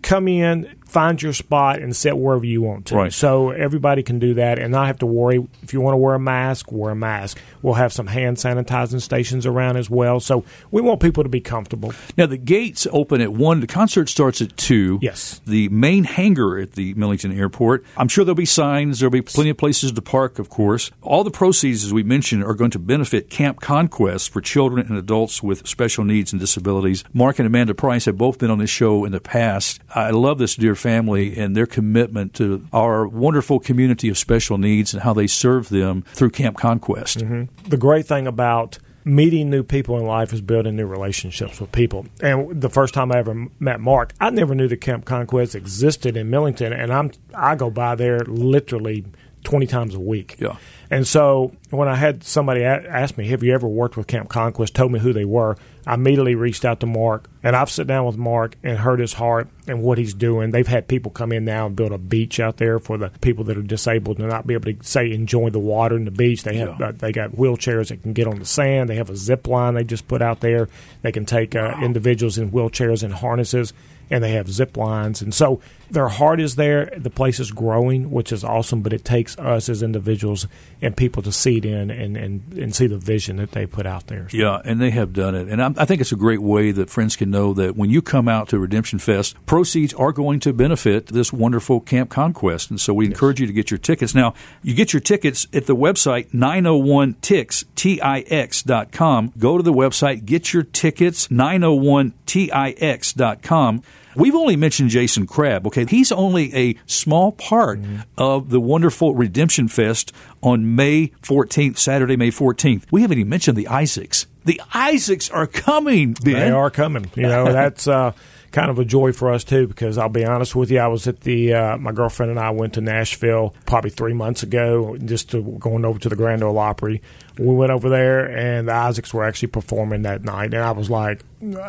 come 0.04 0.28
in, 0.28 0.76
find 0.94 1.20
your 1.20 1.32
spot, 1.32 1.80
and 1.80 1.94
sit 1.94 2.16
wherever 2.16 2.46
you 2.46 2.62
want 2.62 2.86
to. 2.86 2.94
Right. 2.94 3.12
So 3.12 3.50
everybody 3.50 4.04
can 4.04 4.20
do 4.20 4.34
that 4.34 4.60
and 4.60 4.70
not 4.70 4.86
have 4.86 5.00
to 5.00 5.06
worry. 5.06 5.44
If 5.62 5.72
you 5.72 5.80
want 5.80 5.94
to 5.94 5.98
wear 5.98 6.14
a 6.14 6.20
mask, 6.20 6.70
wear 6.70 6.92
a 6.92 6.96
mask. 6.96 7.38
We'll 7.62 7.74
have 7.74 7.92
some 7.92 8.06
hand 8.06 8.36
sanitizing 8.36 9.02
stations 9.02 9.44
around 9.44 9.76
as 9.76 9.90
well. 9.90 10.20
So 10.20 10.44
we 10.70 10.80
want 10.80 11.00
people 11.00 11.24
to 11.24 11.28
be 11.28 11.40
comfortable. 11.40 11.92
Now 12.16 12.26
the 12.26 12.38
gates 12.38 12.86
open 12.92 13.20
at 13.20 13.32
one. 13.32 13.58
The 13.60 13.66
concert 13.66 14.08
starts 14.08 14.40
at 14.40 14.56
two. 14.56 15.00
Yes. 15.02 15.40
The 15.44 15.68
main 15.70 16.04
hangar 16.04 16.58
at 16.58 16.72
the 16.72 16.94
Millington 16.94 17.36
Airport. 17.36 17.84
I'm 17.96 18.08
sure 18.08 18.24
there'll 18.24 18.36
be 18.36 18.44
signs. 18.44 19.00
There'll 19.00 19.10
be 19.10 19.20
plenty 19.22 19.50
of 19.50 19.56
places 19.56 19.90
to 19.90 20.02
park. 20.02 20.38
Of 20.38 20.48
course, 20.48 20.92
all 21.02 21.24
the 21.24 21.30
proceeds, 21.32 21.84
as 21.84 21.92
we 21.92 22.04
mentioned, 22.04 22.44
are 22.44 22.54
going 22.54 22.70
to 22.70 22.78
benefit 22.78 23.30
Camp 23.30 23.60
Conquest 23.60 24.30
for 24.32 24.40
children 24.40 24.86
and 24.86 24.96
adults 24.96 25.42
with 25.42 25.66
special 25.66 26.04
needs 26.04 26.32
and 26.32 26.38
disabilities. 26.38 27.02
Mark 27.12 27.40
and 27.40 27.46
Amanda 27.46 27.74
Price 27.74 28.04
have 28.04 28.16
both 28.16 28.38
been 28.38 28.50
on 28.50 28.58
this 28.58 28.70
show 28.70 29.04
in 29.04 29.10
the 29.10 29.20
past. 29.20 29.80
I 29.92 30.10
love 30.10 30.38
this 30.38 30.54
dear 30.54 30.76
family 30.84 31.36
and 31.38 31.56
their 31.56 31.66
commitment 31.66 32.34
to 32.34 32.66
our 32.70 33.06
wonderful 33.08 33.58
community 33.58 34.10
of 34.10 34.18
special 34.18 34.58
needs 34.58 34.92
and 34.92 35.02
how 35.02 35.14
they 35.14 35.26
serve 35.26 35.70
them 35.70 36.02
through 36.12 36.30
Camp 36.30 36.58
Conquest. 36.58 37.18
Mm-hmm. 37.18 37.68
the 37.70 37.78
great 37.78 38.06
thing 38.06 38.26
about 38.26 38.78
meeting 39.04 39.50
new 39.50 39.62
people 39.62 39.98
in 39.98 40.04
life 40.04 40.32
is 40.32 40.40
building 40.40 40.76
new 40.76 40.86
relationships 40.86 41.60
with 41.60 41.72
people. 41.72 42.06
And 42.20 42.60
the 42.60 42.70
first 42.70 42.92
time 42.94 43.12
I 43.12 43.18
ever 43.18 43.48
met 43.58 43.80
Mark, 43.80 44.12
I 44.20 44.30
never 44.30 44.54
knew 44.54 44.68
that 44.68 44.80
Camp 44.80 45.04
Conquest 45.04 45.54
existed 45.54 46.16
in 46.16 46.28
Millington, 46.30 46.72
and 46.72 46.92
I'm 46.92 47.10
I 47.34 47.54
go 47.54 47.70
by 47.70 47.94
there 47.94 48.20
literally 48.20 49.04
twenty 49.42 49.66
times 49.66 49.94
a 49.94 50.00
week. 50.00 50.36
Yeah. 50.38 50.56
And 50.90 51.06
so 51.06 51.52
when 51.76 51.88
I 51.88 51.94
had 51.96 52.22
somebody 52.24 52.64
ask 52.64 53.16
me, 53.16 53.28
"Have 53.28 53.42
you 53.42 53.52
ever 53.54 53.66
worked 53.68 53.96
with 53.96 54.06
Camp 54.06 54.28
Conquest?" 54.28 54.74
told 54.74 54.92
me 54.92 54.98
who 55.00 55.12
they 55.12 55.24
were, 55.24 55.56
I 55.86 55.94
immediately 55.94 56.34
reached 56.34 56.64
out 56.64 56.80
to 56.80 56.86
Mark, 56.86 57.28
and 57.42 57.54
I've 57.54 57.68
sat 57.70 57.86
down 57.86 58.06
with 58.06 58.16
Mark 58.16 58.56
and 58.62 58.78
heard 58.78 59.00
his 59.00 59.14
heart 59.14 59.48
and 59.66 59.82
what 59.82 59.98
he's 59.98 60.14
doing. 60.14 60.50
They've 60.50 60.66
had 60.66 60.88
people 60.88 61.10
come 61.10 61.30
in 61.32 61.44
now 61.44 61.66
and 61.66 61.76
build 61.76 61.92
a 61.92 61.98
beach 61.98 62.40
out 62.40 62.56
there 62.56 62.78
for 62.78 62.96
the 62.96 63.10
people 63.20 63.44
that 63.44 63.58
are 63.58 63.62
disabled 63.62 64.16
to 64.16 64.26
not 64.26 64.46
be 64.46 64.54
able 64.54 64.72
to 64.72 64.76
say 64.82 65.10
enjoy 65.12 65.50
the 65.50 65.58
water 65.58 65.96
and 65.96 66.06
the 66.06 66.10
beach. 66.10 66.42
They 66.42 66.56
have 66.56 66.76
Yeah. 66.80 66.88
uh, 66.88 66.92
they 66.96 67.12
got 67.12 67.32
wheelchairs 67.32 67.88
that 67.88 68.02
can 68.02 68.12
get 68.14 68.26
on 68.26 68.38
the 68.38 68.44
sand. 68.46 68.88
They 68.88 68.96
have 68.96 69.10
a 69.10 69.16
zip 69.16 69.46
line 69.46 69.74
they 69.74 69.84
just 69.84 70.08
put 70.08 70.22
out 70.22 70.40
there. 70.40 70.68
They 71.02 71.12
can 71.12 71.26
take 71.26 71.54
uh, 71.54 71.74
individuals 71.82 72.38
in 72.38 72.50
wheelchairs 72.50 73.02
and 73.02 73.12
harnesses, 73.12 73.72
and 74.10 74.22
they 74.24 74.32
have 74.32 74.50
zip 74.50 74.76
lines. 74.76 75.20
And 75.22 75.34
so 75.34 75.60
their 75.90 76.08
heart 76.08 76.40
is 76.40 76.56
there. 76.56 76.90
The 76.96 77.10
place 77.10 77.38
is 77.40 77.50
growing, 77.50 78.10
which 78.10 78.32
is 78.32 78.42
awesome. 78.44 78.80
But 78.82 78.92
it 78.94 79.04
takes 79.04 79.38
us 79.38 79.68
as 79.68 79.82
individuals 79.82 80.46
and 80.80 80.96
people 80.96 81.22
to 81.22 81.32
see 81.32 81.60
in 81.64 81.90
and 81.90 82.16
and, 82.16 82.52
and 82.54 82.74
see 82.74 82.86
the 82.86 82.98
vision 82.98 83.36
that 83.36 83.52
they 83.52 83.66
put 83.66 83.86
out 83.86 84.06
there. 84.08 84.28
Yeah, 84.32 84.60
and 84.64 84.80
they 84.80 84.90
have 84.90 85.12
done 85.12 85.34
it. 85.34 85.48
And 85.48 85.62
I'm, 85.62 85.74
I 85.78 85.84
think 85.84 86.00
it's 86.00 86.12
a 86.12 86.16
great 86.16 86.42
way 86.42 86.72
that 86.72 86.90
friends 86.90 87.16
can 87.16 87.30
know 87.30 87.52
that 87.54 87.76
when 87.76 87.90
you 87.90 88.02
come 88.02 88.28
out 88.28 88.48
to 88.48 88.58
Redemption 88.58 88.98
Fest, 88.98 89.36
proceeds 89.46 89.94
are 89.94 90.12
going 90.12 90.40
to 90.40 90.52
benefit 90.52 91.06
this 91.06 91.32
wonderful 91.32 91.80
Camp 91.80 92.10
Conquest. 92.10 92.70
And 92.70 92.80
so 92.80 92.92
we 92.94 93.06
encourage 93.06 93.40
you 93.40 93.46
to 93.46 93.52
get 93.52 93.70
your 93.70 93.78
tickets. 93.78 94.14
Now, 94.14 94.34
you 94.62 94.74
get 94.74 94.92
your 94.92 95.00
tickets 95.00 95.46
at 95.52 95.66
the 95.66 95.76
website 95.76 96.30
901tix, 96.32 97.64
T-I-X 97.74 98.62
dot 98.62 98.92
com. 98.92 99.32
Go 99.38 99.56
to 99.56 99.62
the 99.62 99.72
website, 99.72 100.24
get 100.24 100.52
your 100.52 100.62
tickets, 100.62 101.28
901tix.com. 101.28 103.82
We've 104.16 104.34
only 104.34 104.56
mentioned 104.56 104.90
Jason 104.90 105.26
Crabb. 105.26 105.66
Okay, 105.66 105.84
he's 105.86 106.12
only 106.12 106.54
a 106.54 106.76
small 106.86 107.32
part 107.32 107.80
of 108.16 108.50
the 108.50 108.60
wonderful 108.60 109.14
Redemption 109.14 109.68
Fest 109.68 110.12
on 110.42 110.76
May 110.76 111.08
14th, 111.22 111.78
Saturday, 111.78 112.16
May 112.16 112.30
14th. 112.30 112.84
We 112.90 113.02
haven't 113.02 113.18
even 113.18 113.28
mentioned 113.28 113.56
the 113.56 113.68
Isaacs. 113.68 114.26
The 114.44 114.60
Isaacs 114.74 115.30
are 115.30 115.46
coming, 115.46 116.12
Ben. 116.12 116.34
They 116.34 116.50
are 116.50 116.70
coming. 116.70 117.10
You 117.14 117.22
know, 117.22 117.44
that's 117.52 117.88
uh, 117.88 118.12
kind 118.54 118.70
of 118.70 118.78
a 118.78 118.84
joy 118.84 119.12
for 119.12 119.32
us 119.32 119.44
too. 119.44 119.66
Because 119.66 119.98
I'll 119.98 120.08
be 120.08 120.24
honest 120.24 120.54
with 120.54 120.70
you, 120.70 120.78
I 120.78 120.86
was 120.86 121.06
at 121.06 121.20
the 121.20 121.52
uh, 121.52 121.76
my 121.76 121.92
girlfriend 121.92 122.30
and 122.30 122.40
I 122.40 122.50
went 122.50 122.74
to 122.74 122.80
Nashville 122.80 123.54
probably 123.66 123.90
three 123.90 124.14
months 124.14 124.42
ago, 124.42 124.96
just 124.96 125.32
to, 125.32 125.42
going 125.42 125.84
over 125.84 125.98
to 125.98 126.08
the 126.08 126.16
Grand 126.16 126.42
Ole 126.42 126.58
Opry. 126.58 127.02
We 127.36 127.52
went 127.52 127.72
over 127.72 127.88
there, 127.88 128.26
and 128.26 128.68
the 128.68 128.72
Isaacs 128.72 129.12
were 129.12 129.24
actually 129.24 129.48
performing 129.48 130.02
that 130.02 130.22
night, 130.22 130.54
and 130.54 130.62
I 130.62 130.70
was 130.70 130.88
like, 130.88 131.24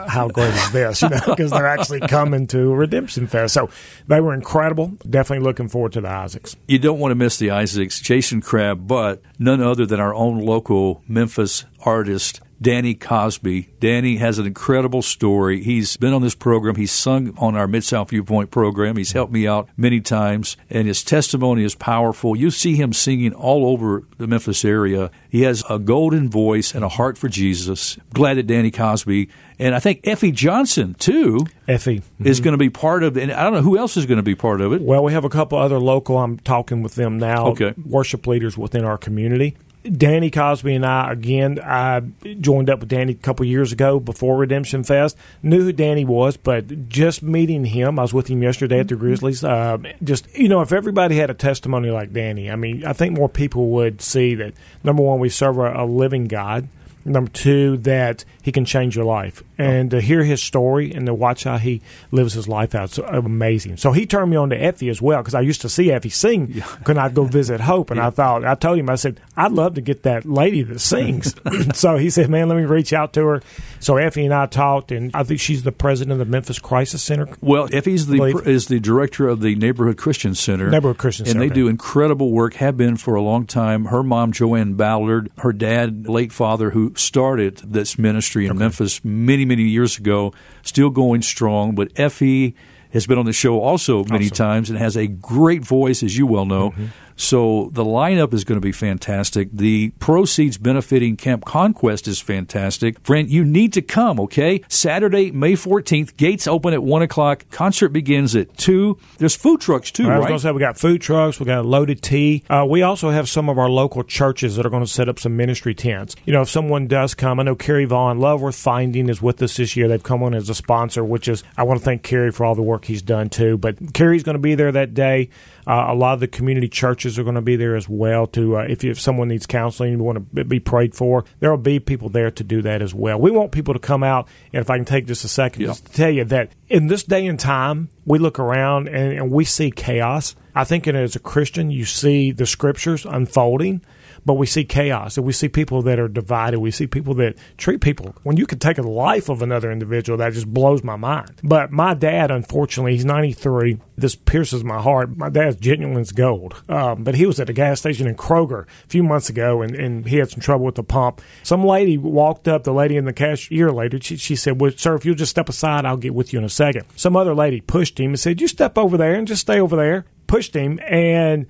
"How 0.08 0.30
great 0.30 0.54
is 0.54 0.72
this?" 0.72 1.02
You 1.02 1.10
know, 1.10 1.20
because 1.26 1.50
they're 1.50 1.66
actually 1.66 2.02
coming 2.02 2.46
to 2.48 2.74
Redemption 2.74 3.26
Fest. 3.26 3.56
So 3.56 3.70
they 4.08 4.22
were 4.22 4.36
incredible. 4.36 4.94
Definitely 5.10 5.44
looking 5.44 5.68
forward 5.68 5.94
to 5.94 6.02
the 6.02 6.10
Isaacs. 6.10 6.56
You 6.68 6.78
don't 6.78 7.00
want 7.00 7.12
to 7.12 7.16
miss 7.16 7.38
the 7.38 7.50
Isaacs, 7.50 8.00
Jason 8.00 8.42
Crabb, 8.42 8.88
but 8.88 9.24
none 9.40 9.60
other 9.60 9.88
than 9.88 10.00
our 10.00 10.14
own 10.14 10.40
local 10.40 11.02
Memphis 11.08 11.66
artist, 11.84 12.42
Danny 12.62 12.94
Cosby. 12.94 13.70
Danny 13.80 14.18
has 14.18 14.40
an 14.40 14.46
incredible 14.46 15.02
story. 15.02 15.64
He's 15.64 15.98
been 15.98 16.14
on 16.14 16.22
this 16.22 16.36
program. 16.36 16.76
He's 16.76 16.92
sung 16.92 17.36
on 17.38 17.56
our 17.56 17.68
Mid 17.68 17.84
South 17.84 18.10
Viewpoint 18.10 18.52
program. 18.52 18.98
He's 18.98 19.12
helped 19.12 19.32
me 19.32 19.48
out 19.48 19.70
many 19.78 20.02
times, 20.02 20.58
and 20.70 20.88
his 20.88 21.04
testimony 21.04 21.64
is 21.64 21.76
powerful. 21.76 22.36
You 22.36 22.52
see 22.52 22.76
him 22.76 22.94
singing 22.94 23.34
all 23.34 23.68
over 23.68 24.04
the 24.18 24.28
Memphis 24.28 24.64
area. 24.64 25.12
He 25.30 25.42
has 25.42 25.64
a 25.70 25.80
golden 25.80 26.30
voice 26.30 26.74
and 26.74 26.84
a 26.84 26.90
heart 26.90 27.18
for 27.18 27.28
Jesus. 27.28 27.98
Glad 28.14 28.36
that 28.38 28.48
Danny 28.48 28.72
Cosby, 28.72 29.30
and 29.60 29.76
I 29.76 29.80
think 29.80 30.02
Effie 30.06 30.32
Johnson, 30.32 30.96
too, 30.96 31.46
Effie. 31.68 32.02
is 32.20 32.38
mm-hmm. 32.38 32.44
going 32.44 32.54
to 32.54 32.58
be 32.58 32.70
part 32.70 33.04
of. 33.04 33.18
And 33.18 33.32
I 33.32 33.44
don't 33.44 33.54
know 33.54 33.62
who 33.62 33.78
else 33.78 33.98
is 33.98 34.06
going 34.06 34.18
to 34.18 34.24
be 34.24 34.36
part 34.36 34.62
of 34.62 34.74
it. 34.74 34.82
Well, 34.82 35.04
we 35.04 35.14
have 35.14 35.26
a 35.26 35.30
couple 35.30 35.58
other 35.58 35.80
local. 35.80 36.18
I'm 36.18 36.40
talking 36.40 36.82
with 36.82 36.96
them 36.96 37.18
now. 37.18 37.48
Okay. 37.48 37.74
Worship 37.86 38.28
leaders 38.28 38.58
within 38.58 38.84
our 38.84 38.98
community. 38.98 39.56
Danny 39.92 40.32
Cosby 40.32 40.76
and 40.76 40.86
I 40.86 41.12
again. 41.12 41.60
I 41.60 42.02
joined 42.40 42.70
up 42.70 42.80
with 42.80 42.90
Danny 42.90 43.14
a 43.14 43.16
couple 43.16 43.46
years 43.46 43.72
ago 43.72 44.00
before 44.00 44.38
Redemption 44.38 44.84
Fest. 44.84 45.18
Knew 45.44 45.64
who 45.64 45.72
Danny 45.72 46.06
was, 46.06 46.38
but 46.38 46.90
just 46.90 47.22
meeting 47.22 47.66
him, 47.66 48.00
I 48.00 48.04
was 48.04 48.14
with 48.14 48.28
him 48.28 48.42
yesterday 48.42 48.80
at 48.80 48.88
the 48.88 48.96
Grizzlies. 48.96 49.44
Uh, 49.44 49.78
just 50.04 50.34
you 50.36 50.48
know, 50.48 50.62
if 50.62 50.72
everybody 50.72 51.18
had 51.18 51.30
a 51.30 51.36
testimony 51.36 51.90
like 51.90 52.14
Danny, 52.14 52.50
I 52.50 52.56
mean, 52.56 52.86
I 52.86 52.94
think 52.94 53.18
more 53.18 53.30
people 53.30 53.70
would 53.70 54.02
see 54.02 54.36
that. 54.36 54.54
Number 54.84 55.04
one, 55.04 55.20
we 55.20 55.30
serve 55.30 55.58
a, 55.58 55.84
a 55.84 55.86
living 55.86 56.26
God. 56.26 56.68
Number 57.08 57.30
two, 57.30 57.78
that 57.78 58.26
he 58.46 58.52
can 58.52 58.64
change 58.64 58.96
your 58.96 59.06
life, 59.06 59.42
and 59.58 59.90
to 59.90 60.00
hear 60.00 60.24
his 60.24 60.40
story 60.40 60.94
and 60.94 61.08
to 61.08 61.16
watch 61.16 61.46
how 61.46 61.58
he 61.58 61.82
lives 62.12 62.34
his 62.34 62.48
life 62.48 62.76
out, 62.76 62.92
so 62.92 63.04
amazing. 63.06 63.76
So 63.78 63.92
he 63.92 64.06
turned 64.06 64.30
me 64.30 64.38
on 64.38 64.52
to 64.52 64.56
Effie 64.56 64.88
as 64.90 65.02
well 65.02 65.18
because 65.20 65.34
I 65.34 65.42
used 65.42 65.62
to 65.62 65.70
see 65.70 65.92
Effie 65.92 66.12
sing. 66.12 66.62
Could 66.84 67.00
I 67.00 67.10
go 67.10 67.24
visit 67.40 67.60
Hope? 67.62 67.90
And 67.90 68.00
I 68.00 68.12
thought 68.12 68.46
I 68.46 68.54
told 68.54 68.78
him 68.78 68.88
I 68.88 68.96
said 68.98 69.20
I'd 69.36 69.52
love 69.52 69.74
to 69.74 69.82
get 69.82 70.04
that 70.04 70.26
lady 70.26 70.62
that 70.62 70.78
sings. 70.78 71.34
so 71.74 71.98
he 71.98 72.12
said, 72.12 72.30
"Man, 72.30 72.48
let 72.48 72.56
me 72.58 72.66
reach 72.66 72.94
out 72.94 73.14
to 73.14 73.26
her." 73.26 73.42
So 73.80 73.98
Effie 73.98 74.26
and 74.26 74.34
I 74.34 74.46
talked, 74.46 74.92
and 74.92 75.10
I 75.16 75.24
think 75.24 75.40
she's 75.40 75.64
the 75.64 75.72
president 75.72 76.12
of 76.14 76.20
the 76.20 76.32
Memphis 76.32 76.60
Crisis 76.60 77.02
Center. 77.02 77.28
Well, 77.42 77.68
Effie's 77.74 78.06
the 78.06 78.18
Believe- 78.18 78.48
is 78.48 78.68
the 78.68 78.80
director 78.80 79.28
of 79.28 79.42
the 79.42 79.56
Neighborhood 79.56 79.98
Christian 79.98 80.36
Center. 80.36 80.70
Neighborhood 80.70 81.00
Christian 81.00 81.26
and 81.26 81.34
Center. 81.34 81.48
they 81.50 81.54
do 81.54 81.68
incredible 81.68 82.32
work. 82.32 82.54
Have 82.56 82.78
been 82.78 82.96
for 82.96 83.16
a 83.16 83.22
long 83.24 83.48
time. 83.48 83.86
Her 83.86 84.04
mom, 84.04 84.32
Joanne 84.34 84.76
Ballard, 84.76 85.32
her 85.40 85.52
dad, 85.52 86.08
late 86.08 86.32
father, 86.32 86.70
who 86.72 86.94
started 86.96 87.58
this 87.66 87.98
ministry 87.98 88.35
in 88.42 88.58
Memphis 88.58 89.04
many 89.04 89.46
many 89.46 89.64
years 89.64 89.98
ago, 89.98 90.34
still 90.64 90.90
going 90.90 91.22
strong. 91.22 91.76
But 91.76 91.92
Effie 91.96 92.56
has 92.92 93.06
been 93.06 93.18
on 93.18 93.26
the 93.26 93.34
show 93.34 93.60
also 93.60 94.06
many 94.06 94.30
times 94.30 94.70
and 94.70 94.80
has 94.80 94.96
a 94.96 95.08
great 95.08 95.64
voice, 95.64 96.02
as 96.02 96.18
you 96.18 96.26
well 96.26 96.46
know. 96.46 96.72
Mm-hmm. 96.72 96.86
So 97.16 97.70
the 97.72 97.84
lineup 97.84 98.34
is 98.34 98.44
going 98.44 98.58
to 98.58 98.66
be 98.66 98.72
fantastic. 98.72 99.50
The 99.52 99.92
proceeds 100.00 100.58
benefiting 100.58 101.16
Camp 101.16 101.46
Conquest 101.46 102.08
is 102.08 102.20
fantastic. 102.20 103.00
Friend, 103.02 103.30
you 103.30 103.44
need 103.46 103.74
to 103.74 103.82
come, 103.82 104.20
okay? 104.20 104.62
Saturday, 104.68 105.32
May 105.32 105.54
14th. 105.54 106.18
Gates 106.18 106.48
open 106.48 106.74
at 106.74 106.84
1 106.84 107.02
o'clock. 107.02 107.46
Concert 107.52 107.90
begins 107.90 108.36
at 108.36 108.56
2. 108.58 108.98
There's 109.18 109.36
food 109.36 109.62
trucks, 109.62 109.92
too, 109.92 110.04
I 110.04 110.18
was 110.18 110.20
right? 110.22 110.28
going 110.28 110.40
to 110.40 110.44
say 110.44 110.52
we 110.52 110.60
got 110.60 110.78
food 110.78 111.02
trucks, 111.02 111.40
we 111.40 111.46
got 111.46 111.66
loaded 111.66 112.02
tea. 112.02 112.44
Uh, 112.50 112.66
we 112.68 112.82
also 112.82 113.10
have 113.10 113.30
some 113.30 113.50
of 113.50 113.58
our 113.58 113.70
local 113.70 114.04
churches 114.04 114.56
that 114.56 114.66
are 114.66 114.70
going 114.70 114.84
to 114.84 114.92
set 114.92 115.08
up 115.08 115.20
some 115.20 115.38
ministry 115.38 115.74
tents. 115.74 116.16
You 116.26 116.34
know, 116.34 116.42
if 116.42 116.50
someone 116.50 116.88
does 116.88 117.14
come, 117.14 117.40
I 117.40 117.44
know 117.44 117.56
Kerry 117.56 117.86
Vaughn, 117.86 118.20
Love 118.20 118.42
Worth 118.42 118.56
Finding 118.56 119.10
is 119.10 119.22
with 119.22 119.42
us 119.42 119.58
this 119.58 119.76
year. 119.76 119.88
They've 119.88 120.02
come 120.02 120.24
on 120.24 120.34
as 120.34 120.50
a 120.50 120.56
sponsor, 120.56 121.04
which 121.04 121.28
is 121.28 121.44
I 121.58 121.64
want 121.64 121.80
to 121.80 121.86
thank 121.86 122.04
Kerry 122.04 122.32
for 122.32 122.46
all 122.46 122.56
the 122.56 122.62
work 122.62 122.86
he's 122.86 123.02
done 123.02 123.30
too. 123.30 123.58
But 123.58 123.94
Kerry's 123.94 124.24
going 124.24 124.36
to 124.36 124.40
be 124.40 124.56
there 124.56 124.72
that 124.72 124.94
day. 124.94 125.30
Uh, 125.68 125.86
a 125.88 125.96
lot 125.96 126.14
of 126.14 126.20
the 126.20 126.28
community 126.28 126.68
churches 126.68 127.05
are 127.20 127.24
going 127.24 127.36
to 127.36 127.42
be 127.42 127.56
there 127.56 127.76
as 127.76 127.88
well. 127.88 128.28
To 128.28 128.58
uh, 128.58 128.62
if, 128.62 128.84
you, 128.84 128.92
if 128.92 129.00
someone 129.00 129.28
needs 129.28 129.46
counseling, 129.46 129.92
you 129.94 130.00
want 130.00 130.36
to 130.36 130.44
be 130.44 130.60
prayed 130.60 130.96
for, 130.96 131.26
there 131.40 131.50
will 131.52 131.58
be 131.58 131.80
people 131.80 132.10
there 132.10 132.32
to 132.32 132.44
do 132.44 132.62
that 132.64 132.82
as 132.82 132.94
well. 132.94 133.20
We 133.20 133.32
want 133.32 133.52
people 133.52 133.74
to 133.74 133.80
come 133.80 134.04
out, 134.04 134.28
and 134.54 134.62
if 134.62 134.70
I 134.70 134.78
can 134.78 134.86
take 134.86 135.06
just 135.08 135.24
a 135.24 135.28
second, 135.28 135.62
Yeah. 135.62 135.68
just 135.68 135.86
to 135.86 135.92
tell 135.94 136.10
you 136.10 136.24
that 136.26 136.50
in 136.68 136.88
this 136.88 137.04
day 137.04 137.26
and 137.28 137.40
time, 137.40 137.90
we 138.06 138.20
look 138.20 138.40
around 138.40 138.88
and, 138.88 139.14
and 139.14 139.32
we 139.32 139.46
see 139.46 139.72
chaos. 139.72 140.36
I 140.54 140.64
think 140.64 140.88
as 140.88 141.16
a 141.16 141.20
Christian, 141.20 141.70
you 141.72 141.86
see 141.86 142.32
the 142.32 142.46
scriptures 142.46 143.06
unfolding, 143.06 143.82
but 144.26 144.34
we 144.34 144.48
see 144.48 144.64
chaos 144.66 145.18
and 145.18 145.26
we 145.26 145.34
see 145.34 145.48
people 145.48 145.82
that 145.84 146.00
are 146.00 146.08
divided. 146.08 146.60
We 146.60 146.72
see 146.72 146.88
people 146.88 147.14
that 147.16 147.36
treat 147.58 147.80
people. 147.80 148.16
When 148.24 148.38
you 148.38 148.46
can 148.46 148.60
take 148.60 148.78
a 148.78 148.82
life 148.82 149.30
of 149.30 149.42
another 149.42 149.72
individual, 149.72 150.18
that 150.18 150.34
just 150.34 150.52
blows 150.52 150.84
my 150.84 150.96
mind. 150.96 151.34
But 151.44 151.72
my 151.72 151.94
dad, 151.94 152.32
unfortunately, 152.32 152.94
he's 152.94 153.06
93. 153.06 153.80
This 153.98 154.16
pierces 154.16 154.64
my 154.64 154.82
heart. 154.82 155.16
My 155.16 155.30
dad's 155.30 155.58
genuine 155.58 156.00
as 156.00 156.12
gold. 156.12 156.56
Um, 156.68 157.04
but 157.04 157.16
he 157.16 157.26
was 157.26 157.40
at 157.40 157.50
a 157.50 157.54
gas 157.54 157.80
station 157.80 158.08
in 158.08 158.16
Kroger 158.16 158.64
a 158.64 158.88
few 158.88 159.04
months 159.04 159.30
ago 159.30 159.62
and, 159.62 159.76
and 159.76 160.08
he 160.08 160.18
had 160.18 160.32
some 160.32 160.42
trouble 160.42 160.66
with 160.66 160.76
the 160.76 160.84
pump. 160.84 161.22
Some 161.44 161.64
lady 161.64 161.98
walked 161.98 162.48
up, 162.48 162.64
the 162.64 162.74
lady 162.74 162.98
in 162.98 163.06
the 163.06 163.14
cashier 163.14 163.72
lady, 163.72 164.00
she, 164.00 164.18
she 164.18 164.36
said, 164.36 164.60
well, 164.60 164.72
sir, 164.72 164.96
if 164.96 165.06
you'll 165.06 165.16
just 165.16 165.32
step 165.32 165.50
aside, 165.50 165.86
I'll 165.86 165.98
get 165.98 166.16
with 166.16 166.34
you 166.34 166.40
in 166.40 166.46
a 166.46 166.50
second. 166.50 166.86
Some 166.96 167.16
other 167.16 167.36
lady 167.36 167.62
pushed 167.62 168.00
him 168.00 168.12
and 168.12 168.20
said, 168.20 168.42
you 168.42 168.48
step 168.48 168.78
over 168.78 168.98
there 168.98 169.14
and 169.14 169.28
just 169.28 169.42
stay 169.42 169.60
over 169.60 169.76
there. 169.76 170.06
Pushed 170.28 170.56
him 170.56 170.80
and 170.88 171.46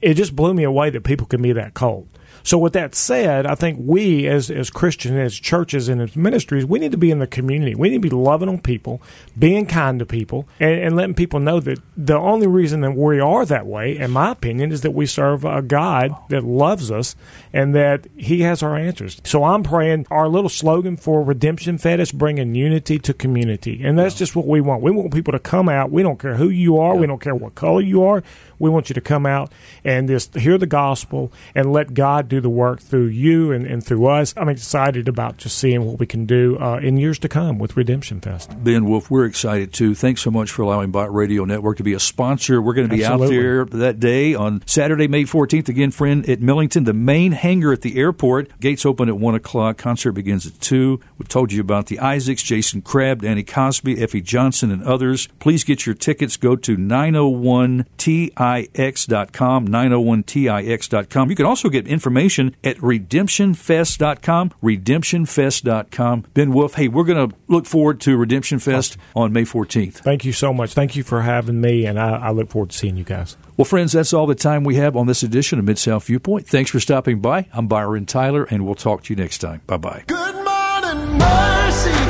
it 0.00 0.14
just 0.14 0.36
blew 0.36 0.52
me 0.52 0.64
away 0.64 0.90
that 0.90 1.02
people 1.02 1.26
can 1.26 1.42
be 1.42 1.52
that 1.52 1.74
cold. 1.74 2.08
So, 2.44 2.58
with 2.58 2.74
that 2.74 2.94
said, 2.94 3.46
I 3.46 3.54
think 3.54 3.78
we 3.80 4.26
as 4.26 4.50
as 4.50 4.68
Christians, 4.68 5.16
as 5.16 5.34
churches, 5.34 5.88
and 5.88 6.02
as 6.02 6.14
ministries, 6.14 6.66
we 6.66 6.78
need 6.78 6.92
to 6.92 6.98
be 6.98 7.10
in 7.10 7.18
the 7.18 7.26
community. 7.26 7.74
We 7.74 7.88
need 7.88 8.02
to 8.02 8.08
be 8.08 8.14
loving 8.14 8.50
on 8.50 8.60
people, 8.60 9.00
being 9.38 9.64
kind 9.64 9.98
to 9.98 10.04
people, 10.04 10.46
and, 10.60 10.78
and 10.78 10.94
letting 10.94 11.14
people 11.14 11.40
know 11.40 11.58
that 11.60 11.80
the 11.96 12.18
only 12.18 12.46
reason 12.46 12.82
that 12.82 12.94
we 12.94 13.18
are 13.18 13.46
that 13.46 13.66
way, 13.66 13.96
in 13.96 14.10
my 14.10 14.32
opinion, 14.32 14.72
is 14.72 14.82
that 14.82 14.90
we 14.90 15.06
serve 15.06 15.46
a 15.46 15.62
God 15.62 16.14
that 16.28 16.44
loves 16.44 16.90
us 16.90 17.16
and 17.50 17.74
that 17.74 18.06
He 18.14 18.42
has 18.42 18.62
our 18.62 18.76
answers. 18.76 19.22
So, 19.24 19.44
I'm 19.44 19.62
praying 19.62 20.06
our 20.10 20.28
little 20.28 20.50
slogan 20.50 20.98
for 20.98 21.22
Redemption 21.22 21.78
Fest 21.78 22.00
is 22.00 22.12
bringing 22.12 22.54
unity 22.54 22.98
to 22.98 23.14
community, 23.14 23.82
and 23.82 23.98
that's 23.98 24.16
just 24.16 24.36
what 24.36 24.46
we 24.46 24.60
want. 24.60 24.82
We 24.82 24.90
want 24.90 25.14
people 25.14 25.32
to 25.32 25.38
come 25.38 25.70
out. 25.70 25.90
We 25.90 26.02
don't 26.02 26.18
care 26.18 26.34
who 26.34 26.50
you 26.50 26.76
are. 26.76 26.94
We 26.94 27.06
don't 27.06 27.22
care 27.22 27.34
what 27.34 27.54
color 27.54 27.80
you 27.80 28.04
are. 28.04 28.22
We 28.58 28.68
want 28.70 28.90
you 28.90 28.94
to 28.94 29.00
come 29.00 29.24
out 29.26 29.50
and 29.82 30.08
just 30.08 30.34
hear 30.34 30.58
the 30.58 30.66
gospel 30.66 31.32
and 31.54 31.72
let 31.72 31.94
God 31.94 32.28
do 32.34 32.40
the 32.40 32.50
work 32.50 32.80
through 32.80 33.06
you 33.06 33.52
and, 33.52 33.66
and 33.66 33.84
through 33.84 34.06
us. 34.06 34.34
I'm 34.36 34.48
excited 34.48 35.08
about 35.08 35.36
just 35.36 35.58
seeing 35.58 35.84
what 35.84 35.98
we 35.98 36.06
can 36.06 36.26
do 36.26 36.58
uh, 36.58 36.78
in 36.78 36.96
years 36.96 37.18
to 37.20 37.28
come 37.28 37.58
with 37.58 37.76
Redemption 37.76 38.20
Fest. 38.20 38.50
Ben 38.62 38.84
Wolf, 38.86 39.10
we're 39.10 39.24
excited 39.24 39.72
too. 39.72 39.94
Thanks 39.94 40.22
so 40.22 40.30
much 40.30 40.50
for 40.50 40.62
allowing 40.62 40.90
Bott 40.90 41.14
Radio 41.14 41.44
Network 41.44 41.76
to 41.76 41.84
be 41.84 41.92
a 41.92 42.00
sponsor. 42.00 42.60
We're 42.60 42.74
going 42.74 42.88
to 42.88 42.94
be 42.94 43.04
Absolutely. 43.04 43.36
out 43.36 43.40
there 43.40 43.64
that 43.66 44.00
day 44.00 44.34
on 44.34 44.62
Saturday, 44.66 45.06
May 45.06 45.22
14th. 45.22 45.68
Again, 45.68 45.92
friend, 45.92 46.28
at 46.28 46.40
Millington, 46.40 46.84
the 46.84 46.92
main 46.92 47.32
hangar 47.32 47.72
at 47.72 47.82
the 47.82 47.98
airport. 47.98 48.58
Gates 48.60 48.84
open 48.84 49.08
at 49.08 49.16
1 49.16 49.34
o'clock. 49.34 49.78
Concert 49.78 50.12
begins 50.12 50.46
at 50.46 50.60
2. 50.60 51.00
We've 51.18 51.28
told 51.28 51.52
you 51.52 51.60
about 51.60 51.86
the 51.86 52.00
Isaacs, 52.00 52.42
Jason 52.42 52.82
Crabb, 52.82 53.22
Danny 53.22 53.44
Cosby, 53.44 54.02
Effie 54.02 54.20
Johnson, 54.20 54.72
and 54.72 54.82
others. 54.82 55.28
Please 55.38 55.62
get 55.62 55.86
your 55.86 55.94
tickets. 55.94 56.36
Go 56.36 56.56
to 56.56 56.76
901tix.com, 56.76 59.68
901tix.com. 59.68 61.30
You 61.30 61.36
can 61.36 61.46
also 61.46 61.68
get 61.68 61.86
information 62.24 62.56
at 62.64 62.76
redemptionfest.com, 62.78 64.50
redemptionfest.com. 64.62 66.24
Ben 66.34 66.52
Wolf, 66.52 66.74
hey, 66.74 66.88
we're 66.88 67.04
going 67.04 67.30
to 67.30 67.36
look 67.48 67.66
forward 67.66 68.00
to 68.02 68.16
Redemption 68.16 68.58
Fest 68.58 68.96
on 69.14 69.32
May 69.32 69.42
14th. 69.42 69.94
Thank 69.94 70.24
you 70.24 70.32
so 70.32 70.52
much. 70.52 70.72
Thank 70.72 70.96
you 70.96 71.02
for 71.02 71.22
having 71.22 71.60
me, 71.60 71.86
and 71.86 71.98
I, 71.98 72.16
I 72.16 72.30
look 72.30 72.50
forward 72.50 72.70
to 72.70 72.78
seeing 72.78 72.96
you 72.96 73.04
guys. 73.04 73.36
Well, 73.56 73.64
friends, 73.64 73.92
that's 73.92 74.12
all 74.12 74.26
the 74.26 74.34
time 74.34 74.64
we 74.64 74.76
have 74.76 74.96
on 74.96 75.06
this 75.06 75.22
edition 75.22 75.58
of 75.58 75.64
Mid 75.64 75.78
South 75.78 76.04
Viewpoint. 76.06 76.46
Thanks 76.46 76.70
for 76.70 76.80
stopping 76.80 77.20
by. 77.20 77.46
I'm 77.52 77.68
Byron 77.68 78.06
Tyler, 78.06 78.44
and 78.44 78.64
we'll 78.64 78.74
talk 78.74 79.04
to 79.04 79.12
you 79.12 79.16
next 79.16 79.38
time. 79.38 79.60
Bye 79.66 79.76
bye. 79.76 80.04
Good 80.06 80.34
morning, 80.34 81.18
Mercy. 81.18 82.03